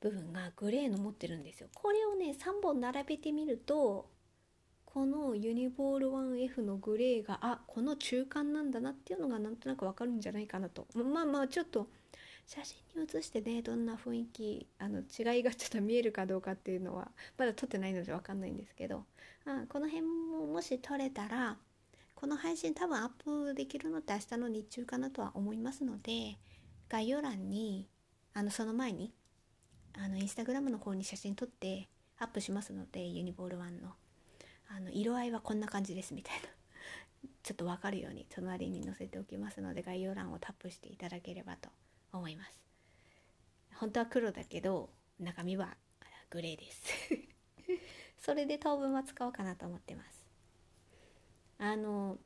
[0.00, 1.68] 部分がグレーの持ってるんですよ。
[1.74, 4.08] これをね3本並べてみると
[4.86, 10.86] このユニボール 1F のグレーがあこの中間なんだなっていうのがなんとなくわかるんじゃないかなと。
[10.94, 11.88] まあまあちょっと
[12.52, 17.06] 写真に写してねどんな雰囲気あの違いがちょっと見えるかどうかっていうのは
[17.38, 19.04] まだ撮ってないので分かんないんですけど
[19.46, 21.56] あこの辺ももし撮れたら
[22.16, 26.38] この配信多分アップできるのって明日の日中かなとは思いますので
[26.88, 27.86] 概要欄に
[28.34, 29.12] あのその前に
[29.96, 31.88] あのインスタグラムの方に写真撮って
[32.18, 33.92] アップしますのでユニボール1の。
[34.72, 36.48] あの色合いはこんな感じですみたいな。
[37.42, 41.68] ちょっと分かるように隣に載せておきますので概要欄をタップしていただければと
[42.12, 42.60] 思います。
[43.74, 45.76] 本当は黒だけど中身は
[46.30, 46.82] グレーです。
[48.18, 50.26] それで当分は使おうかなと思ってます。
[51.58, 52.18] あの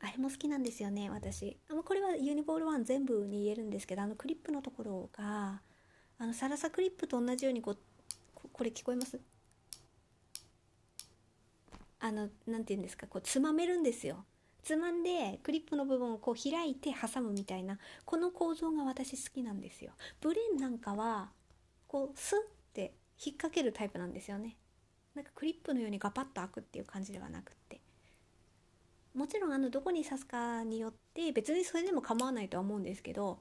[0.00, 1.58] あれも好きなんですよね私。
[1.68, 5.62] あのこれはユニボール1全部に言えるんですけどあのクリップのところが
[6.18, 7.78] あのサラサクリップと同じようにこう
[8.52, 9.20] これ聞こえます？
[11.98, 13.06] あの何て言うんですか？
[13.06, 14.24] こうつまめるんですよ。
[14.62, 19.92] つまんでクリップの部分をこう開いて挟むみたいなこの構造が私好きなんですよ。
[20.20, 21.30] ブレンなんかは
[21.86, 22.38] こうスッ
[22.74, 22.94] て
[23.24, 24.56] 引っ掛けるタイプなんですよね。
[25.14, 27.80] なんかクリップのようにガパッと開くっていう感じではなくって。
[29.12, 33.40] もちろんあのどこに刺すかによって別にそれでも構わないとは思うんですけど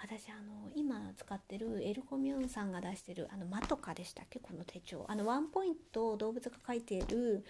[0.00, 4.38] 私あの今使ってるエルコミューンさんが出してるあのマトカでしたっけ？
[4.38, 5.04] この手帳。
[5.08, 7.44] あのワンポイント動物が書いている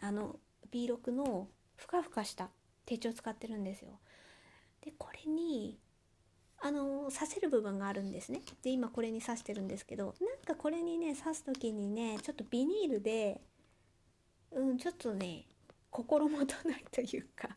[0.00, 0.40] あの
[0.72, 1.46] B6 の
[1.78, 2.50] ふかふかした
[2.84, 3.98] 手帳使ってるんですよ。
[4.84, 5.78] でこれに
[6.60, 8.42] あの刺せる部分があるんですね。
[8.62, 13.40] で今これに刺してるんですけどなんかこれにね刺す時にねちょっとビニールで
[14.50, 15.46] うんちょっとね
[15.90, 17.56] 心もとないというか。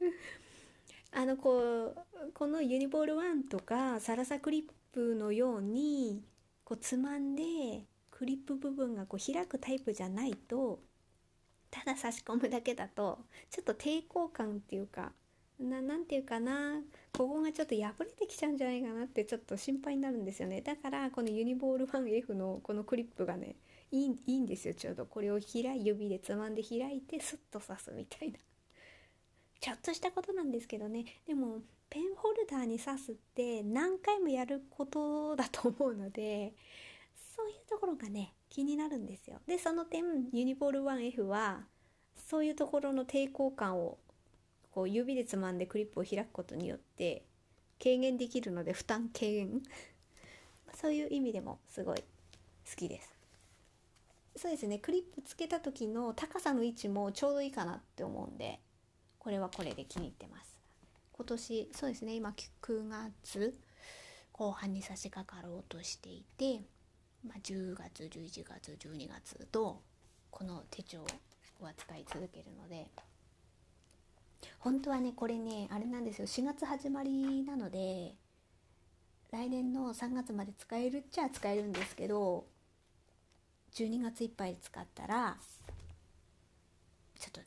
[1.12, 6.24] あのこうこのユニボール1とかサラサクリップのように
[6.64, 10.80] こうつまんでクリップ部分がこう開くタイプじゃないと
[11.70, 13.18] ただ差し込むだけだと
[13.50, 15.12] ちょっと抵抗感っていうか
[15.60, 16.80] ななんていうかな
[17.16, 20.62] ここがちょっと破れてきちゃうんじゃないかなってちょっと心配になるんですよね。
[20.62, 23.56] だからこのユニボール 1F のこのクリップがね
[23.92, 24.74] いいいいんですよ。
[24.74, 25.04] ちょうど。
[25.04, 28.38] これを開い指でつまんで開いてスッと刺すみたいな。
[29.60, 31.04] ちょっとしたことなんですけどね。
[31.26, 31.60] でも
[31.90, 36.54] ペンホルダーに刺すって何回もやることだと思うので
[37.36, 39.40] そういうところがね気になるんですよ。
[39.46, 41.62] でその点ユニボール 1F は
[42.28, 43.98] そういうところの抵抗感を
[44.72, 47.24] こう指でつまんでクリップを開くことによって
[47.82, 49.62] 軽減できるので負担軽減。
[50.74, 53.10] そういう意味でもすごい好きです。
[54.36, 54.78] そうですね。
[54.78, 58.60] クリップつけた時の高さの位置もちょうどいいかなって思うんで
[59.18, 60.58] これはこれで気に入ってます。
[61.12, 62.14] 今年そうですね。
[62.14, 63.60] 今9月
[64.32, 66.62] 後半に差し掛かろうとしていて、
[67.26, 69.82] まあ、10月11月12月と
[70.30, 71.04] この手帳
[71.60, 72.86] は使い続けるので
[74.58, 76.26] 本当はねこれねあれなんですよ。
[76.26, 78.14] 4月始まりなので
[79.30, 82.46] 来年の3月まで使えるっちゃ使えるんですけど
[83.74, 85.36] 12月いっぱい使ったら
[87.18, 87.46] ちょっとね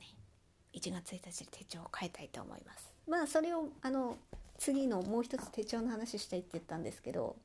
[0.73, 2.91] 1月1日で手帳を変えたいと思います。
[3.07, 4.17] まあそれをあの
[4.57, 7.35] 次のもう一つ手帳の話したいって言ったんですけど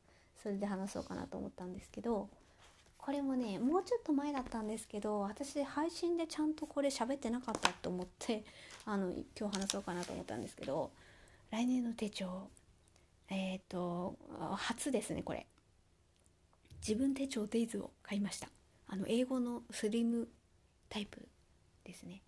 [0.43, 2.29] それで話そうかなと思ったんですけど
[2.97, 8.45] これもねもうちょっと前だったんですけど私配信でちゃんとこれ喋ってなかったと思って
[8.85, 10.91] あの今日話そうかなと思ったんですけど
[11.51, 12.49] 来年の手帳
[13.29, 14.17] えっ、ー、と
[14.57, 15.47] 初ですねこれ。
[16.81, 18.49] 自分手帳デイズを買いました。
[18.87, 20.29] あの英語のスリム
[20.89, 21.29] タイプ
[21.85, 22.23] ですね。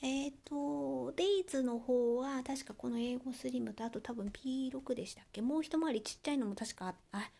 [0.00, 5.42] えっ、ー、とデイズの方は確かこの英語スリムとあと多分 P6 でしたっけ？
[5.42, 7.30] もう一回りちっちゃいのも確かあ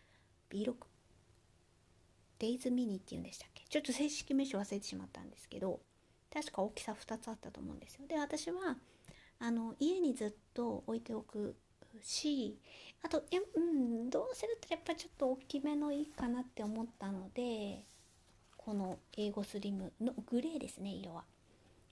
[0.50, 0.74] B6
[2.40, 3.64] デイズミニっていうんでしたっけ？
[3.68, 5.80] ちょっと正式名称忘れてしまったんですけど
[6.32, 8.06] 確か大きさ2つあったと思うんですよ。
[8.08, 8.76] で私は
[9.38, 11.54] あの家にずっと置いておく
[12.02, 12.58] し
[13.02, 17.84] あとや、うん、どうせだったらやっぱちょっと大きめのいいかなって思ったので
[18.56, 21.24] この英語スリムのグレーですね色は。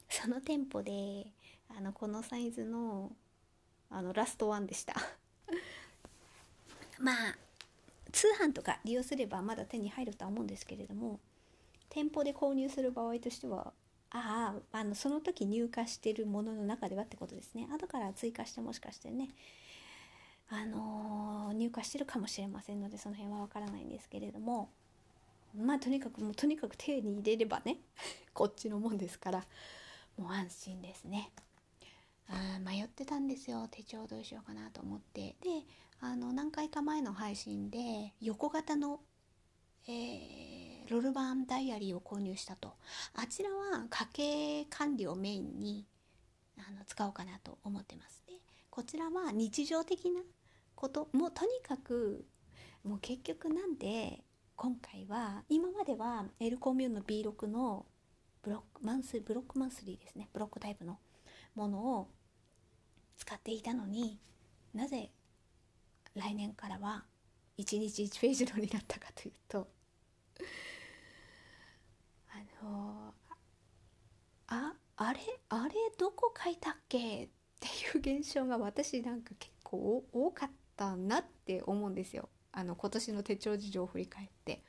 [0.09, 1.27] その店舗で
[1.77, 3.13] あのこのサイズの
[3.91, 4.95] あのラストワンでした。
[6.99, 7.37] まあ
[8.11, 11.21] 通販とか利用すればまだ手に入るとは思うんですけれども
[11.91, 13.73] 店舗で購入する場合としては
[14.11, 17.69] あああのその時入荷してるものの中ではってことですね。
[17.71, 19.29] 後から追加してもしかしてね
[20.49, 24.71] あのー、入荷してるかもしれませんのでその辺はわからないんですけれども
[25.57, 27.79] まあとにかくもうとにかく手に入れればね
[28.33, 29.45] こっちのもんですから。
[30.17, 31.31] もう安心ですね。
[32.29, 33.69] あ迷ってたんですよ。
[33.71, 35.37] 手帳どうしようかなと思って。
[35.43, 35.65] で
[36.01, 39.01] あの何回か前の配信で横型の、
[39.89, 42.75] えー、ロルバンダイアリーを購入したと。
[43.15, 45.87] あちらは家計管理をメインに
[46.59, 48.33] あの使おうかなと思ってますで
[48.71, 50.21] こちらは日常的な
[50.75, 51.09] こと。
[51.13, 52.27] もうとにかく
[52.85, 54.23] もう結局なんで
[54.57, 57.87] 今回は今まではエルコミューンの B6 の
[58.47, 61.01] ブロックマンスブロックマンスリーですねブロックタイプの
[61.57, 62.09] ものを
[63.17, 64.21] 使っていたのに
[64.73, 65.11] なぜ
[66.15, 67.05] 来年からは
[67.59, 69.67] 1日1ページのになったかというと
[72.29, 73.15] あの
[74.47, 75.19] ああれ
[75.49, 77.29] あれどこ書いたっけっ
[77.59, 84.63] ていう現象が私なんか結構多かったなって思うんですよあの今年の手帳事情を振り返って。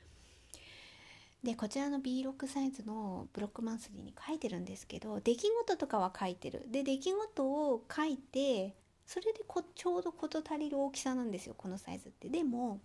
[1.42, 6.64] でこちらの B6 サイズのブロックマンスリーに書いてるんですけど出来事とかは書いてる。
[6.68, 8.74] で出来事を書いて
[9.06, 12.28] それでこちょうど事足りる大きさなんですよこのサイズって。
[12.28, 12.80] でも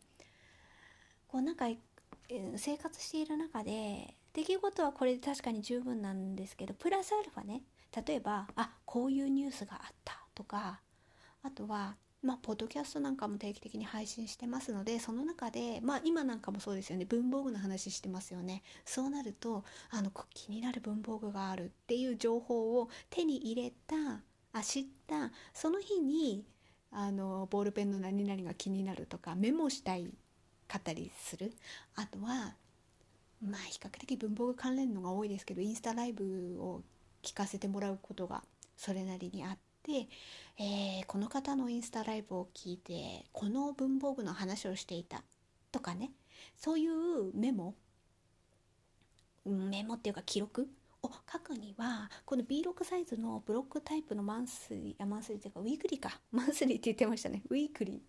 [1.27, 1.79] こうなんかえ
[2.57, 7.63] 生活している中で出来事はこれで確かに十分なんですけどプラスアルファね。
[8.05, 10.81] 例えばあこういうニュースがあったとか
[11.43, 18.63] あとはまあ、ポッドキャストなんかも定期的に配信してますので、その中で、まあ、今なんかもそうですよね、文房具の話してますよね。
[18.85, 24.21] そうなると、あの、気になる文房具があるっていう情報を手に入れた、
[24.53, 26.45] あ、知った、その日に、
[26.91, 30.13] あの、ボールペンの何々が気になるとか、メモしたい
[30.67, 31.53] かったりする。
[31.95, 32.55] あとは、
[33.41, 36.83] まあ、比較的文房具関連のが多いですけど、インスタライブを
[37.21, 38.43] 聞かせてもらうことが
[38.77, 40.07] それなりにあって、
[40.57, 45.23] えー、この方のインスタライブを聞いてこの文房具の話をしていた。
[45.71, 46.11] とかね。
[46.57, 47.75] そういうメモ。
[49.45, 50.69] メモっていうか記録。
[51.03, 56.21] を書くにはこの B6 サイズのブロックタイプのマンスリーマンスリーっていうかウィークリーか。
[56.31, 57.43] マンスリーって言ってましたね。
[57.49, 57.99] ウィークリー。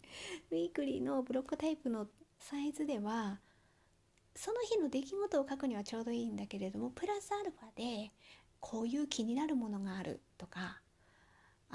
[0.52, 3.40] ウィークリーのブロックタイプのサイズでは
[4.36, 8.12] その日の出来事を書くにはちょうどいいんだけれどもプラスアルファで
[8.60, 10.80] こういう気になるものがあるとか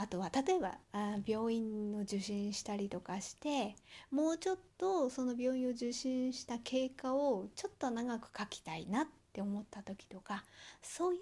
[0.02, 3.76] あとは例えばあ病院を受診したりとかして
[4.12, 10.46] もうちょっとその病院を受診した経過をちょっと長く書きたいなって思った時とか
[10.82, 11.20] そういう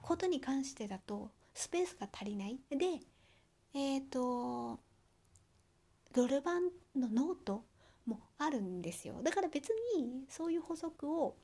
[0.00, 2.58] ことに関してだとスペースが足りない。
[2.70, 3.00] で
[3.74, 4.80] えっ、ー、と
[6.14, 7.64] ロルバーンのノート
[8.06, 9.20] もあるんですよ。
[9.22, 9.68] だから別
[9.98, 11.36] にそういう補足を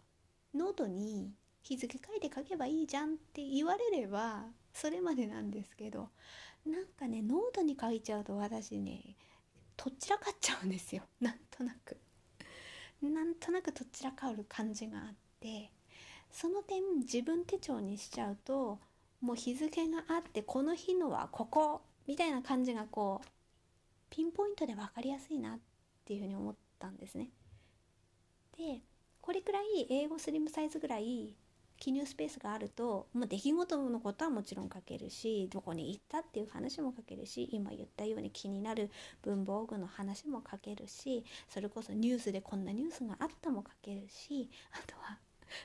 [0.54, 6.10] ノートに日付書いて書けばいいじゃんって言われればそれまでなんですけど
[6.66, 9.16] なんかねノートに書いちゃうと私ね
[9.76, 11.02] とっちらかっちゃうんですよ。
[11.20, 11.96] なんとなく。
[13.02, 15.70] なんとなくとっちらかる感じがあって
[16.30, 18.80] その点自分手帳にしちゃうと
[19.20, 23.28] もう日付があってこの日のはここみたいな感じがこう
[24.08, 25.58] ピンポイントで分かりやすいなっ
[26.04, 27.30] ていうふうに思ったんですね。
[28.56, 28.82] で
[29.20, 31.36] これくらい英語スリムサイズぐらい
[31.78, 38.90] 記入スペースがあると、まあ、出来事のことはもちろん書けるしどこに行ったっていう話も書けるし今言ったように気になる
[39.22, 45.18] 文房具の話も書けるしそれこそニュースでこんなニュースがあったも書けるしあとは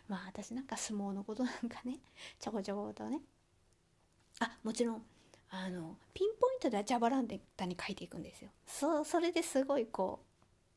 [0.08, 2.00] まあ私なんか相撲のことなんかね
[2.40, 3.22] ちょこちょことね。
[4.40, 5.02] あもちろん
[5.50, 8.50] あのピンポイントではジャバランデタに書いていくんですよ。
[8.66, 10.20] そそれですごいこ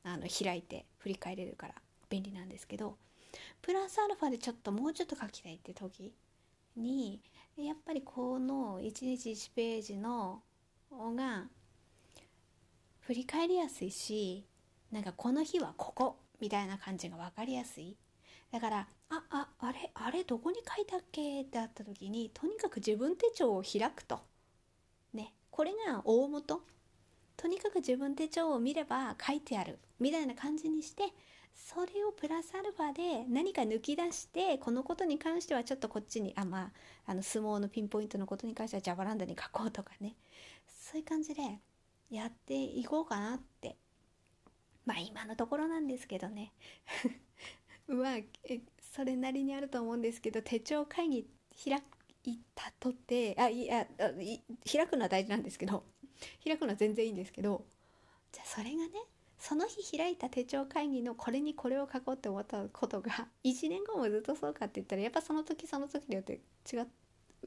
[0.04, 1.74] うあの開いて振り返れるから
[2.08, 2.96] 便利なんですけど
[3.62, 6.12] プラスアルファでちょっともうちょっと書きたいって時
[6.76, 7.20] に
[7.56, 10.42] やっぱりこの1日1ページの
[10.90, 11.44] が
[13.00, 14.44] 振り返りやすいし
[14.90, 17.96] なんかこの日はここみたいな感じが分かりやすい。
[18.50, 24.20] だからあああれあれどこに書いたっけってあった時にとにかく自分手帳を開くと。
[25.12, 26.60] ねこれが大元。
[27.36, 29.78] とにかく自分手帳を見れば書いてある。
[29.98, 31.04] みたいな感じにして
[31.54, 36.70] それをプラスアルファで何か抜き出してこのことに関してはちょっとこっちにあまあ
[37.06, 40.14] あの相撲のピンポイントのことに関してはジャバランダに書こうとかね。
[40.66, 41.42] そういう感じで
[42.10, 43.76] やっていこうかなって。
[44.84, 46.52] まあ今のところなんですけどね。
[47.88, 48.18] まあ
[48.92, 51.26] それなりにあると思うんですけど手帳会議
[51.64, 51.82] 開
[52.24, 53.86] いたとてあいや
[54.70, 55.84] 開くのは大事なんですけど
[56.44, 57.64] 開くのは全然いいんですけど
[58.32, 58.90] じゃあそれがね
[59.38, 66.40] その日開いた手帳会議のこれにこれを書こうって思ったことが 1年後もずっとそうかって言ったらやっぱその時その時によって
[66.72, 66.78] 違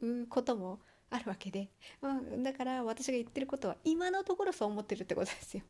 [0.02, 1.70] うこともあるわけで、
[2.02, 5.64] まあ、だから私が言ってることは今のところそう思ってるってことですよ。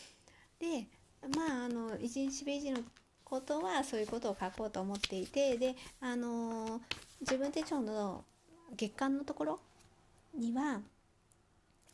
[0.58, 0.86] で
[1.34, 2.82] まああの1日ページの
[3.24, 6.80] ことはそういうことを書こうと思っていてであの
[7.20, 8.24] 自分手帳の
[8.76, 9.60] 月間のところ
[10.34, 10.82] には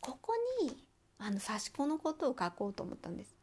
[0.00, 0.32] ここ
[0.62, 0.76] に
[1.18, 3.37] あの差し子のことを書こうと思ったんです。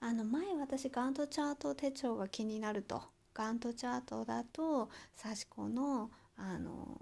[0.00, 3.02] あの前私ガントチャート手帳が気になると。
[3.38, 4.90] ガントチャートだと
[5.22, 7.00] 刺し子のあの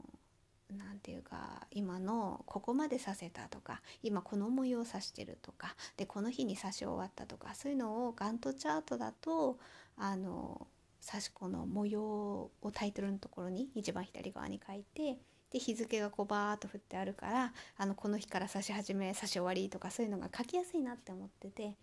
[0.76, 9.58] なんていうか今のここまで刺せたとか今この模様を刺してるとかでこの日に刺し終わったとかそういうのをガントチャートだと
[9.96, 10.66] あの
[11.06, 15.18] 刺し子の模様をタイトルのところに一番左側に書いて
[15.50, 21.76] で日付がこうバーッと振ってあるからあのこの日から刺し始め刺し終わりとかそういうのが書きやすいなって思ってて。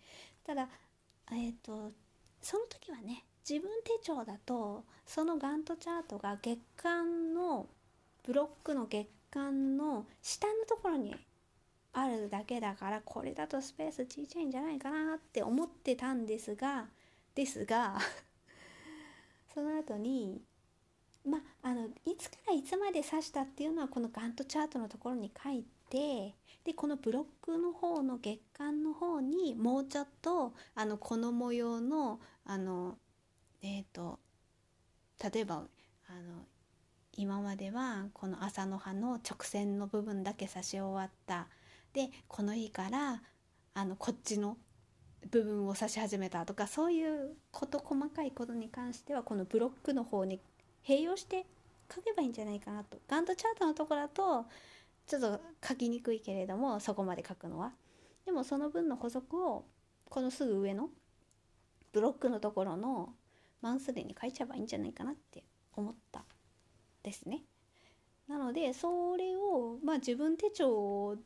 [0.44, 0.68] ただ
[1.32, 1.92] えっ、ー、と
[2.40, 7.66] その時はね自分手帳だとそのガントチャートが月間の
[8.22, 11.14] ブロックの月間の下のところに
[11.92, 16.86] あるだけだからこれだとスペースちっちゃいんじゃないかなって思ってたんですが
[17.34, 17.98] ですが
[19.52, 20.42] その後に
[21.24, 26.34] まあのいつからいつまで指したっていうのはこのガントチャートのところに書いて
[26.64, 32.96] でこのブロックの方の月間の方にもうちょっとあのこの模様のあの
[33.62, 34.18] えっ、ー、と
[35.32, 35.56] 例えば
[36.08, 36.46] あの
[37.16, 41.48] 今まではこの朝の葉の直線の部分だけ刺し終わった。
[41.92, 43.22] でこの日から
[43.74, 44.56] あのこっちの
[45.30, 50.40] 部分を指し始めたとかそういうこと細かいことに関してはこのブロックの方に
[50.86, 51.46] 併用して
[51.94, 52.98] 書けばいいんじゃないかなと。
[53.06, 54.46] ガントチャートのとこだと
[55.06, 57.72] ちょっと書きにくいけれどもそこまで書くのは
[58.24, 59.64] でもその分の補足を
[60.08, 60.88] このすぐ上の
[61.92, 63.14] ブロックのところの
[63.60, 65.44] マンスリーに書いちゃえばいいんじゃないかなって
[65.74, 66.24] 思った
[67.02, 67.42] ですね。
[68.28, 71.16] なのでそれをまあ自分手帳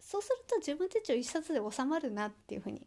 [0.00, 2.86] そうすると自分手帳一冊で収まるなっていうふうに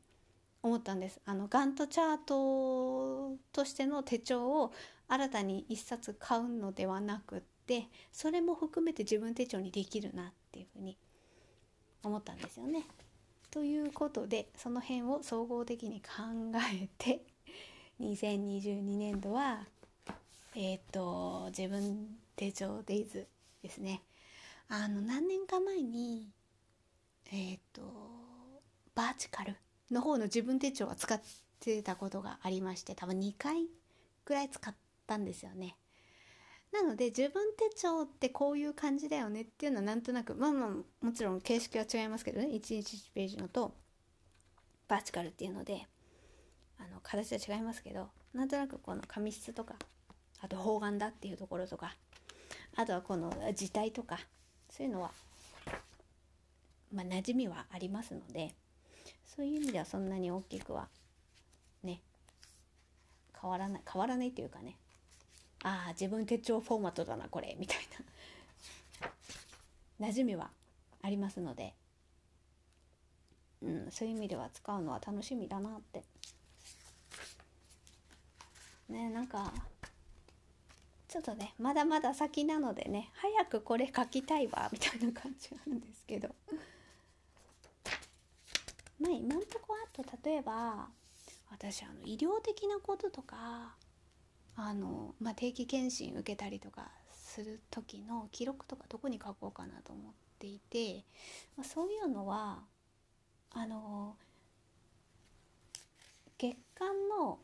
[0.63, 1.19] 思ったんです。
[1.25, 4.71] あのガントチャートとしての手帳を
[5.07, 7.41] 新たに一冊買うのではなくっ
[7.71, 10.97] てそれも含めて自分手帳にできるなっていうふうに
[12.03, 12.85] 思ったんですよね。
[13.49, 16.07] ということでその辺を総合的に考
[16.81, 17.21] えて
[18.01, 19.65] 2022年度は
[20.53, 23.27] えっ、ー、と自分手帳デイズ
[23.63, 24.01] ですね
[24.67, 26.29] あの何年か前に
[27.31, 27.83] えっ、ー、と
[28.95, 29.55] バーチカル
[29.89, 31.21] の方の自分手帳は使っ
[31.61, 33.67] てたことがありまして多分2回
[34.25, 34.75] ぐらい使っ
[35.07, 35.77] たんですよね。
[36.71, 42.47] なので自分手帳ってこういう感じだよねっていうのはなんとなくまあまあもちろん形式は違いますけどね。
[42.47, 43.73] 1日1ページのと
[44.87, 45.87] バーチカルっていうので
[46.79, 49.75] あの形は違いますけどなんとなくこの紙質とか
[50.41, 51.95] あと方眼だっていうところとか
[52.75, 54.19] あとはこの字体とか
[54.69, 55.11] そういうのは
[56.93, 58.55] まあ馴染みはありますので
[59.25, 60.87] そういう意味ではそんなに大きくは
[61.83, 62.01] ね
[63.39, 64.77] 変わらない変わらないっていうかね。
[65.63, 67.77] ああ自分手帳フォーマットだなこれみたい
[69.99, 70.07] な。
[70.07, 70.49] 馴染みは
[71.03, 71.75] ありますので、
[73.61, 76.03] うん、そういう意味では使うのは楽しみだなって。
[78.89, 79.53] ねなんか
[81.07, 86.29] ちょっとねまだまだ先なのでね早くこれ書きたいわみたいな感じなんですけど。
[88.99, 90.87] まあ今んとこあと例えば
[91.49, 93.75] 私あの医療的なこととか
[94.61, 101.03] あの、まあ、定期検診受けたりとかする時の記録とかどこに書こうかなと思っていて、
[101.57, 102.59] まあ、そういうのは
[103.53, 104.15] あの
[106.37, 107.39] 月間の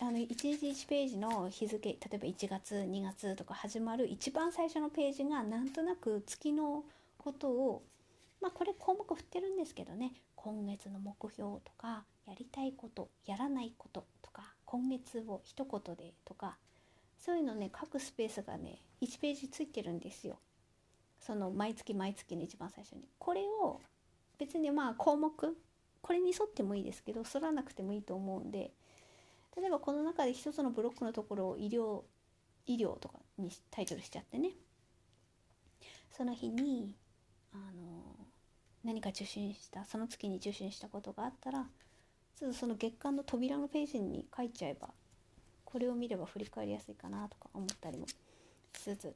[0.00, 6.84] あの1日1ページの日付例えば1月2月とか始まる一番最初のページがなんとなく月の
[7.18, 7.82] ことを
[8.40, 10.12] まあこれ項目振ってるんですけどね。
[10.36, 16.58] 今月の目標とかやりたいことやらないこととか今月を一言でとか
[17.18, 20.38] そういうのね書くスペースがね1ページついてるんですよ。
[21.20, 23.08] その毎月毎月の一番最初に。
[23.18, 23.80] これを
[24.38, 25.56] 別にまあ項目
[26.02, 28.70] これに沿ってもいいですけど沿らなくてもいいと思うんで
[29.56, 32.02] 例えばこの中で一つのブロックのところを医療
[32.66, 34.50] 医療とかにタイトルしちゃってね
[36.12, 36.94] その日に
[37.54, 38.02] あの
[38.84, 41.66] 何か受診したその月に受診したことがあったら
[42.38, 44.90] ちょっとその月間の扉のページに書いちゃえば
[45.64, 48.14] これを見れば振り返りやすいかなとか思ったりもし
[48.80, 49.12] つつ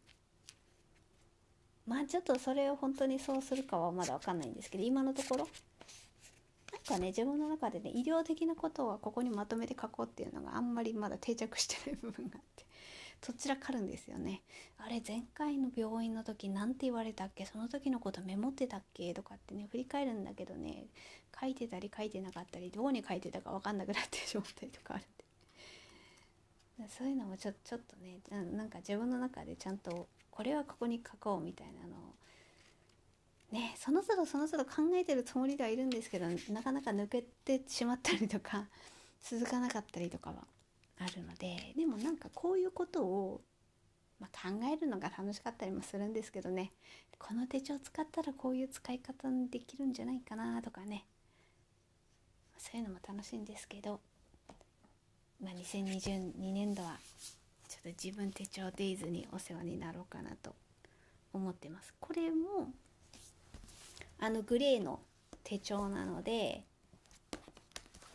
[1.86, 5.48] まあちょっとそれを本当にそうするかはまだ分かんないんですけど今のところ
[6.72, 12.66] なんかね自分の中でね医療的なことはここにまとめて書こうっていうのがあんまりまだ定着してない部分があって
[13.24, 14.42] そちらかるんですよね。
[14.78, 17.46] あれ前回の病院の時何て言われたっけ？
[17.46, 19.14] その時のことメモってたっけ？
[19.14, 20.86] とかってね振り返るんだけどね。
[21.40, 25.06] 書いてたり書いてなかったりどこに書いてたか分かんなくなってしまったりとかあるん
[26.84, 26.88] で。
[26.88, 28.18] そういうのもちょちょっとね
[28.56, 31.94] なんか自分の中でちゃんとこれはここに書こうみたいなの。
[31.94, 31.98] を
[33.52, 38.64] ねその都度その都度考えてるつもりではいるんですけどなかなか抜けてしまったりとか
[39.22, 40.36] 続かなかったりとかは。
[41.02, 43.40] あるのででもなんかこういうことを、
[44.20, 46.72] まあ、考えるのが楽しかったりもするんですけどね。
[47.18, 51.04] この手帳使ったらこういう使い方にできるんじゃないかなとかね。
[52.58, 54.00] そういうのも楽しいんですけど、
[55.42, 56.98] まあ、2022年度は
[57.68, 60.54] ちょっと自分手帳デイズにお世話になろうかなと
[61.32, 61.94] 思ってます。
[62.00, 62.72] これも
[64.18, 65.00] あのグレーの
[65.42, 66.64] 手帳なので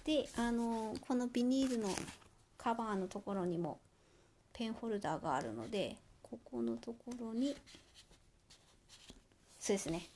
[0.05, 1.89] であのこのビニールの
[2.67, 3.79] カバーのところにも
[4.51, 7.55] ペンホルダーがあるのでここのところに
[9.57, 10.09] そうですね。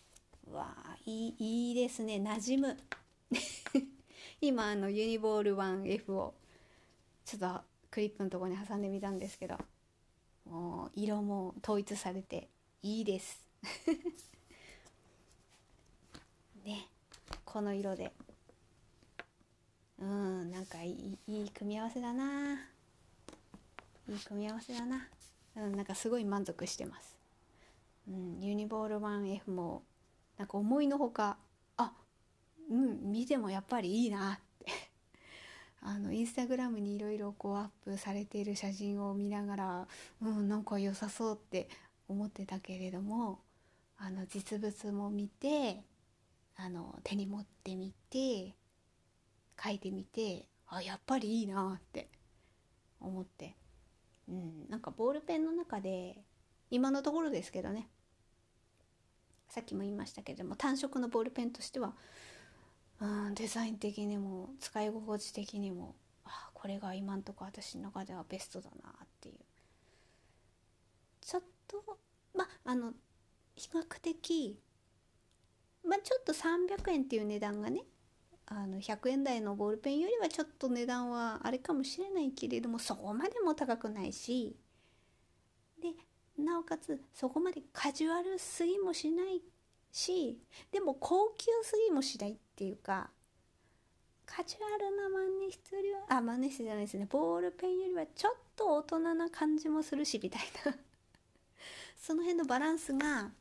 [0.52, 2.16] わあいいいいですね。
[2.16, 2.78] 馴染む。
[4.42, 6.34] 今あのユニボール 1F を
[7.24, 9.58] ちょっとクリップのところに挟んでみたんですけど
[10.44, 12.50] もう色も統一されて
[12.84, 13.48] いいです。
[16.66, 16.90] ね。
[17.46, 18.12] この色で。
[20.02, 22.54] うんなんかいいいい組み合わせだな。
[24.10, 25.08] いい組み合わせだな。
[25.56, 27.16] うんなんかすごい満足してます。
[28.10, 29.84] うんユニボール 1F も
[30.38, 31.38] なんか思いのほか
[31.78, 31.94] あ
[32.70, 34.72] うん見てもやっぱりいいなって。
[35.84, 39.88] あのインスタグラムにいろいろこうアップされている写真を見ながら
[40.22, 41.70] うんなんか良さそうって
[42.08, 43.40] 思ってたけれども
[43.98, 45.84] あの実物も見て
[46.56, 48.56] あの手に持ってみて
[49.64, 52.10] 書いてみてあやっぱりいいなって
[53.00, 53.56] 思って、
[54.30, 56.18] うん、なんかボールペンの中で
[56.70, 57.90] 今のところですけどね。
[59.50, 61.94] さっきも言いましたけども単色のボールペンとしては、
[63.02, 65.94] うん、デザイン的にも使い心地的にも
[66.24, 69.36] あこれが今んとこ私の中ではベストだなっていう。
[71.20, 72.00] ちょっと
[72.34, 72.94] まああの
[73.56, 74.58] 比較的
[75.86, 77.84] まあちょっと300円っていう値段がね
[78.54, 84.58] あの100円台のボールペンよりはちょっと値段はあれかもしれないけれどもそこまでも高くないし
[85.82, 85.94] で
[86.44, 89.42] なおかつそこまでカジュアルすぎもしない
[89.94, 90.38] し
[90.70, 93.10] でも高級すぎもしないっていうか
[94.26, 97.06] カジュアルな万年筆よりはあ万年筆じゃないですね。
[97.10, 100.74] ボールペンよりはちょっと大人な感じもするしみたいな。
[102.00, 103.32] その辺のバランスが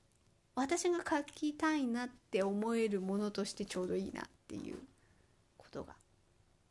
[0.57, 4.89] 私が書きたいなって思えるものとしてちょうどいいなっていう。
[5.70, 5.94] ことが。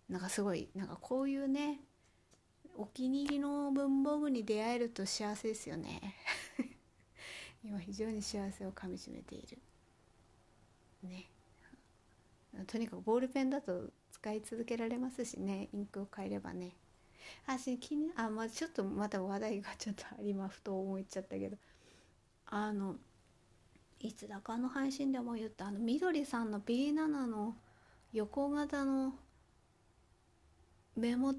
[0.09, 1.81] なんかすごいなんかこういうね
[2.75, 6.15] お気に入りの文房具に出会えると幸せですよね。
[7.63, 9.57] 今非常に幸せをかみしめている。
[11.03, 11.29] ね。
[12.67, 16.75] とにかくボールペンだと使い続けられますしねインクを変えればね。
[17.45, 21.57] あし気にあまあちょっとまた話題がちょっとありまふと思いちゃったけど。
[22.51, 22.95] あの
[23.99, 27.55] いつだかの配信でも言ったあのみどりさんの B7 の
[28.11, 29.13] 横型の
[30.95, 31.37] メモん？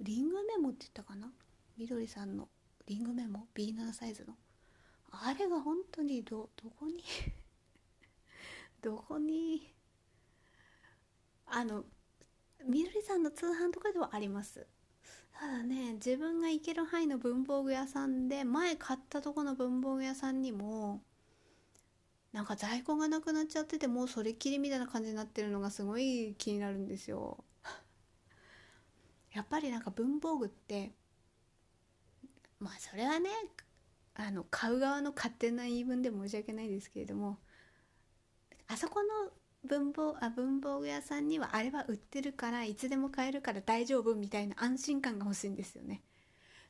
[0.00, 1.30] リングメモって言ったかな？
[1.78, 2.48] みどりさんの
[2.86, 4.34] リングメモ？B7 サイズの？
[5.12, 7.04] あれが本当にどどこに？
[8.82, 9.72] どこに？
[11.46, 11.84] あの
[12.66, 14.66] みどりさんの通販とかではあります。
[15.38, 21.02] ただね自分が行ける範囲の文房具屋さんで前買ったとこの文房具屋さんにも
[22.32, 27.44] なんか在庫がなくなっちゃっててもうそれっきりみたいな感じになってるのがすごい気になるんですよ。
[29.32, 30.92] やっぱりなんか文房具って
[32.58, 33.28] まあそれはね
[34.14, 37.38] あの買う側の勝手な言い分で申し訳ないですけれども
[38.66, 39.08] あそこの
[39.64, 46.02] 文房あ文房具屋さんにはあれは売ってるからいつでも買えるから大丈夫みたいな安心感が欲しいんですよね。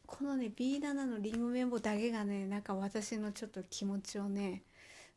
[0.07, 4.63] このね B7 のリンゴメモだけがねなんか私のちょっと気持ちをね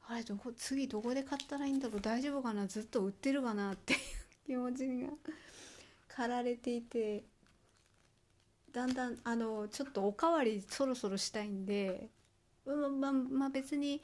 [0.08, 2.02] あれどこ次どこで買ったらいいんだろう。
[2.02, 2.68] 大丈夫かな。
[2.68, 4.00] ずっと売ってるかなっていう
[4.46, 5.10] 気持ちが
[6.08, 7.24] 駆られていて。
[8.72, 12.10] だんだんあのちょっとおかわりそろそろしたいんで。
[12.66, 14.02] まままあ別に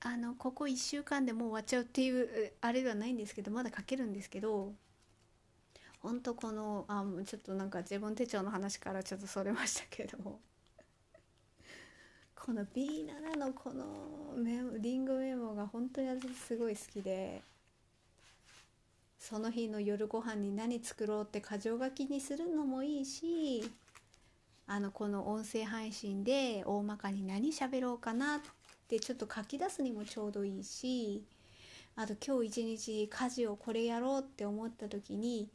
[0.00, 4.74] あのここ1週間でもう終わっちゃうっていうあれではないんですけどまだ書けるんですけど。
[6.00, 10.18] ほんとこのあちょっとなんか自分手帳の話からちょっとそれましたけれど。
[10.18, 10.40] も
[12.44, 13.84] この B7 のこの
[14.36, 17.42] メモリングメモが本当に私すごい好きで
[19.18, 23.70] その日の夜ご飯に何作ろうって箇条書きにするのもいいし
[24.66, 28.40] あのこの音声配信で大まかに何喋ろうかなっ
[28.88, 31.24] てちょっと書き出すにもちょうどいいし
[31.96, 35.48] あと今日一日家事をこれやろうって思った時に、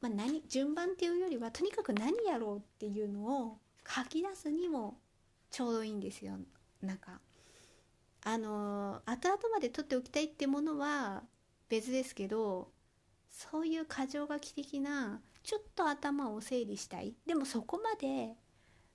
[0.00, 4.94] まあ何、順番っていうよりはとにかく何やろうっていうのを書き出すにも
[5.50, 6.38] ちょうどいいんですよ。
[6.82, 7.20] なんか
[8.22, 11.22] あの後々まで取っておきたいってものは
[11.68, 12.70] 別ですけど
[13.30, 17.14] そういう箇条書き的なちょっと頭を整理したい。
[17.26, 18.34] でもそこまで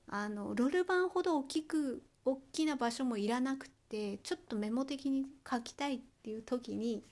[0.07, 7.03] あのロール板ほど大きく大きな場所もいらなくてちょっとメモ的に書きたいっていう時に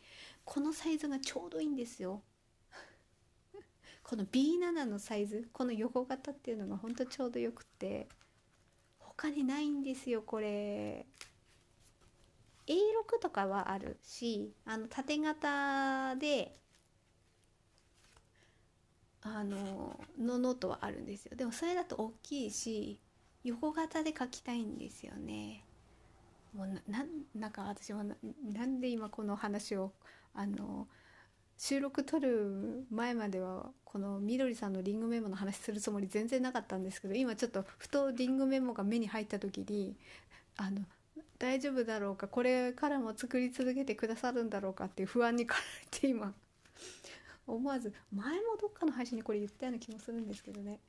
[0.45, 2.22] このサイズがちょうどいいんですよ。
[4.03, 8.07] この B7 のサイズこの横型っていうのがほんとちょうどよくて。
[9.15, 11.06] 他にないんですよこれ。
[12.68, 16.57] A6 とかはあるしあの縦型で
[19.22, 21.35] あののノートはあるんですよ。
[21.35, 22.99] でもそれだと大きいし
[23.44, 25.64] 横型で書きたいんですよね。
[26.53, 29.94] もうななんか私はなんで今この話を
[30.34, 30.88] あの
[31.57, 39.95] 収録撮る前まではこのみどりさんのリングメモの話するつもり全然なかったんですけど今ちょっとふとリングメモが目に入った時に
[40.57, 40.81] あの
[41.38, 46.34] 大丈夫だろうかこれからも作り続けてくださるんだろうかっていう不安に駆られて今
[47.45, 50.80] 思わず前もどっかの配信にこれ言ったような気もするんですけどね。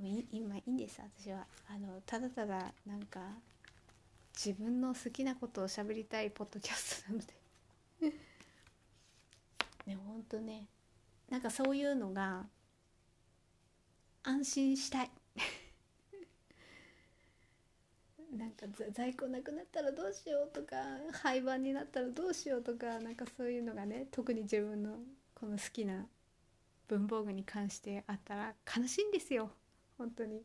[0.00, 1.46] 今いいんです私は。
[1.68, 3.20] あのただただなんか
[4.34, 8.18] 自分の好きなことを喋りたいポッドキャストなので
[9.88, 10.68] ねほんとね。
[11.28, 12.46] なんかそういうのが
[14.22, 15.10] 安心したい。
[18.36, 20.76] なんか在庫なくなったらどうしようとか
[21.12, 24.98] 廃盤になったらどうしようとかなんかそういうのがね特に自分の
[25.34, 26.06] この好きな
[26.88, 29.50] 文房具に関してあったら悲しいんですよ。
[29.96, 30.44] 本当に。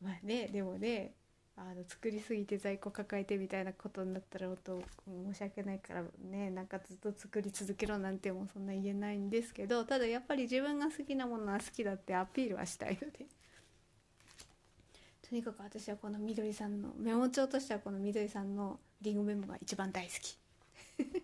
[0.00, 1.14] まあねでもね
[1.56, 6.50] あの作りすぎて在庫抱えてみたいなことになったらと申し訳ないからね。
[6.50, 13.26] なんかずっと作り続けろなんてもそんな言えないんですけどただやっぱり自分が好きなものは好きだってアピールはしたいので
[15.28, 20.36] とにかく私はこのみどりさんのメモ帳としてはこのみどりさんのリンゴメモが一番大好き。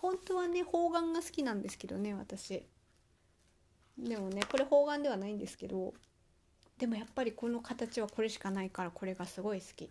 [0.00, 2.64] 本当はね方眼が好きなんですけどね私。
[3.98, 5.92] でもねこれ方眼ではないんですけど
[6.78, 9.84] でもやっぱりこの形はこれしかないからこれがすごい好き。
[9.84, 9.88] っ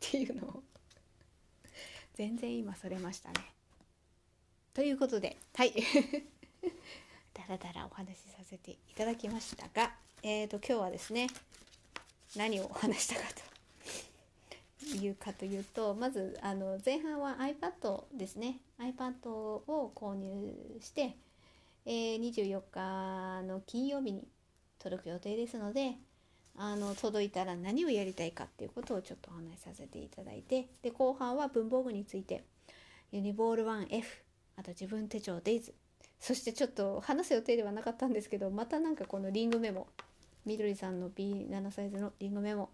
[0.00, 0.62] ていうのを
[2.14, 3.34] 全然今それましたね。
[4.74, 5.72] ということではい。
[7.34, 9.92] だらだらお話しさせていただきましたが、
[10.22, 11.28] えーと、今日はですね
[12.34, 13.56] 何をお話したかと。
[14.86, 18.58] いうかというとまずあの前半は iPad ですね。
[18.78, 21.16] iPad を購入して、
[21.84, 24.26] えー、24日の金曜日に
[24.78, 25.94] 届く予定ですので
[26.58, 32.44] あの届いたら何をやりたいかっていうことをちょっとお話しさせていただいてで後半は文房具について
[33.12, 34.04] ユニボール 1F
[34.56, 35.72] あと自分手帳 Days
[36.18, 39.86] そしてちょっと話す予定ではなかったんですけどまたなんかこのリングメモ
[40.46, 42.70] みどりさんの B7 サイズのリングメモ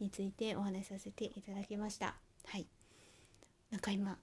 [0.00, 2.14] についてお話しさせていただきました。
[2.46, 2.66] はい。
[3.70, 4.18] なんか今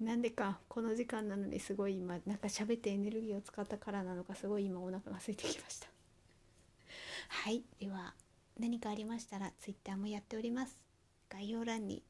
[0.00, 5.88] なんでかこの時間なのにすごい今なんか喋ってエネルギーを使ったからなのかすごい今お腹が空いてきました。
[7.28, 7.64] はい。
[7.78, 8.14] では
[8.58, 10.78] 何かありましたら Twitter もやっております。
[11.30, 12.02] 概要欄に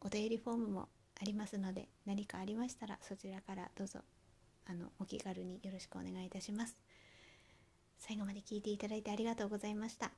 [0.00, 0.88] お便りフォームも
[1.20, 4.00] ありますので何かありましたらそちらからどうぞ
[4.66, 6.76] あのお気軽によろしくお願いいたします。
[7.98, 10.12] 最後まで聞いていただいてありがとうございました。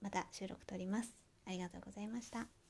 [0.00, 1.14] また収録撮ります。
[1.46, 2.63] ありがとうございました。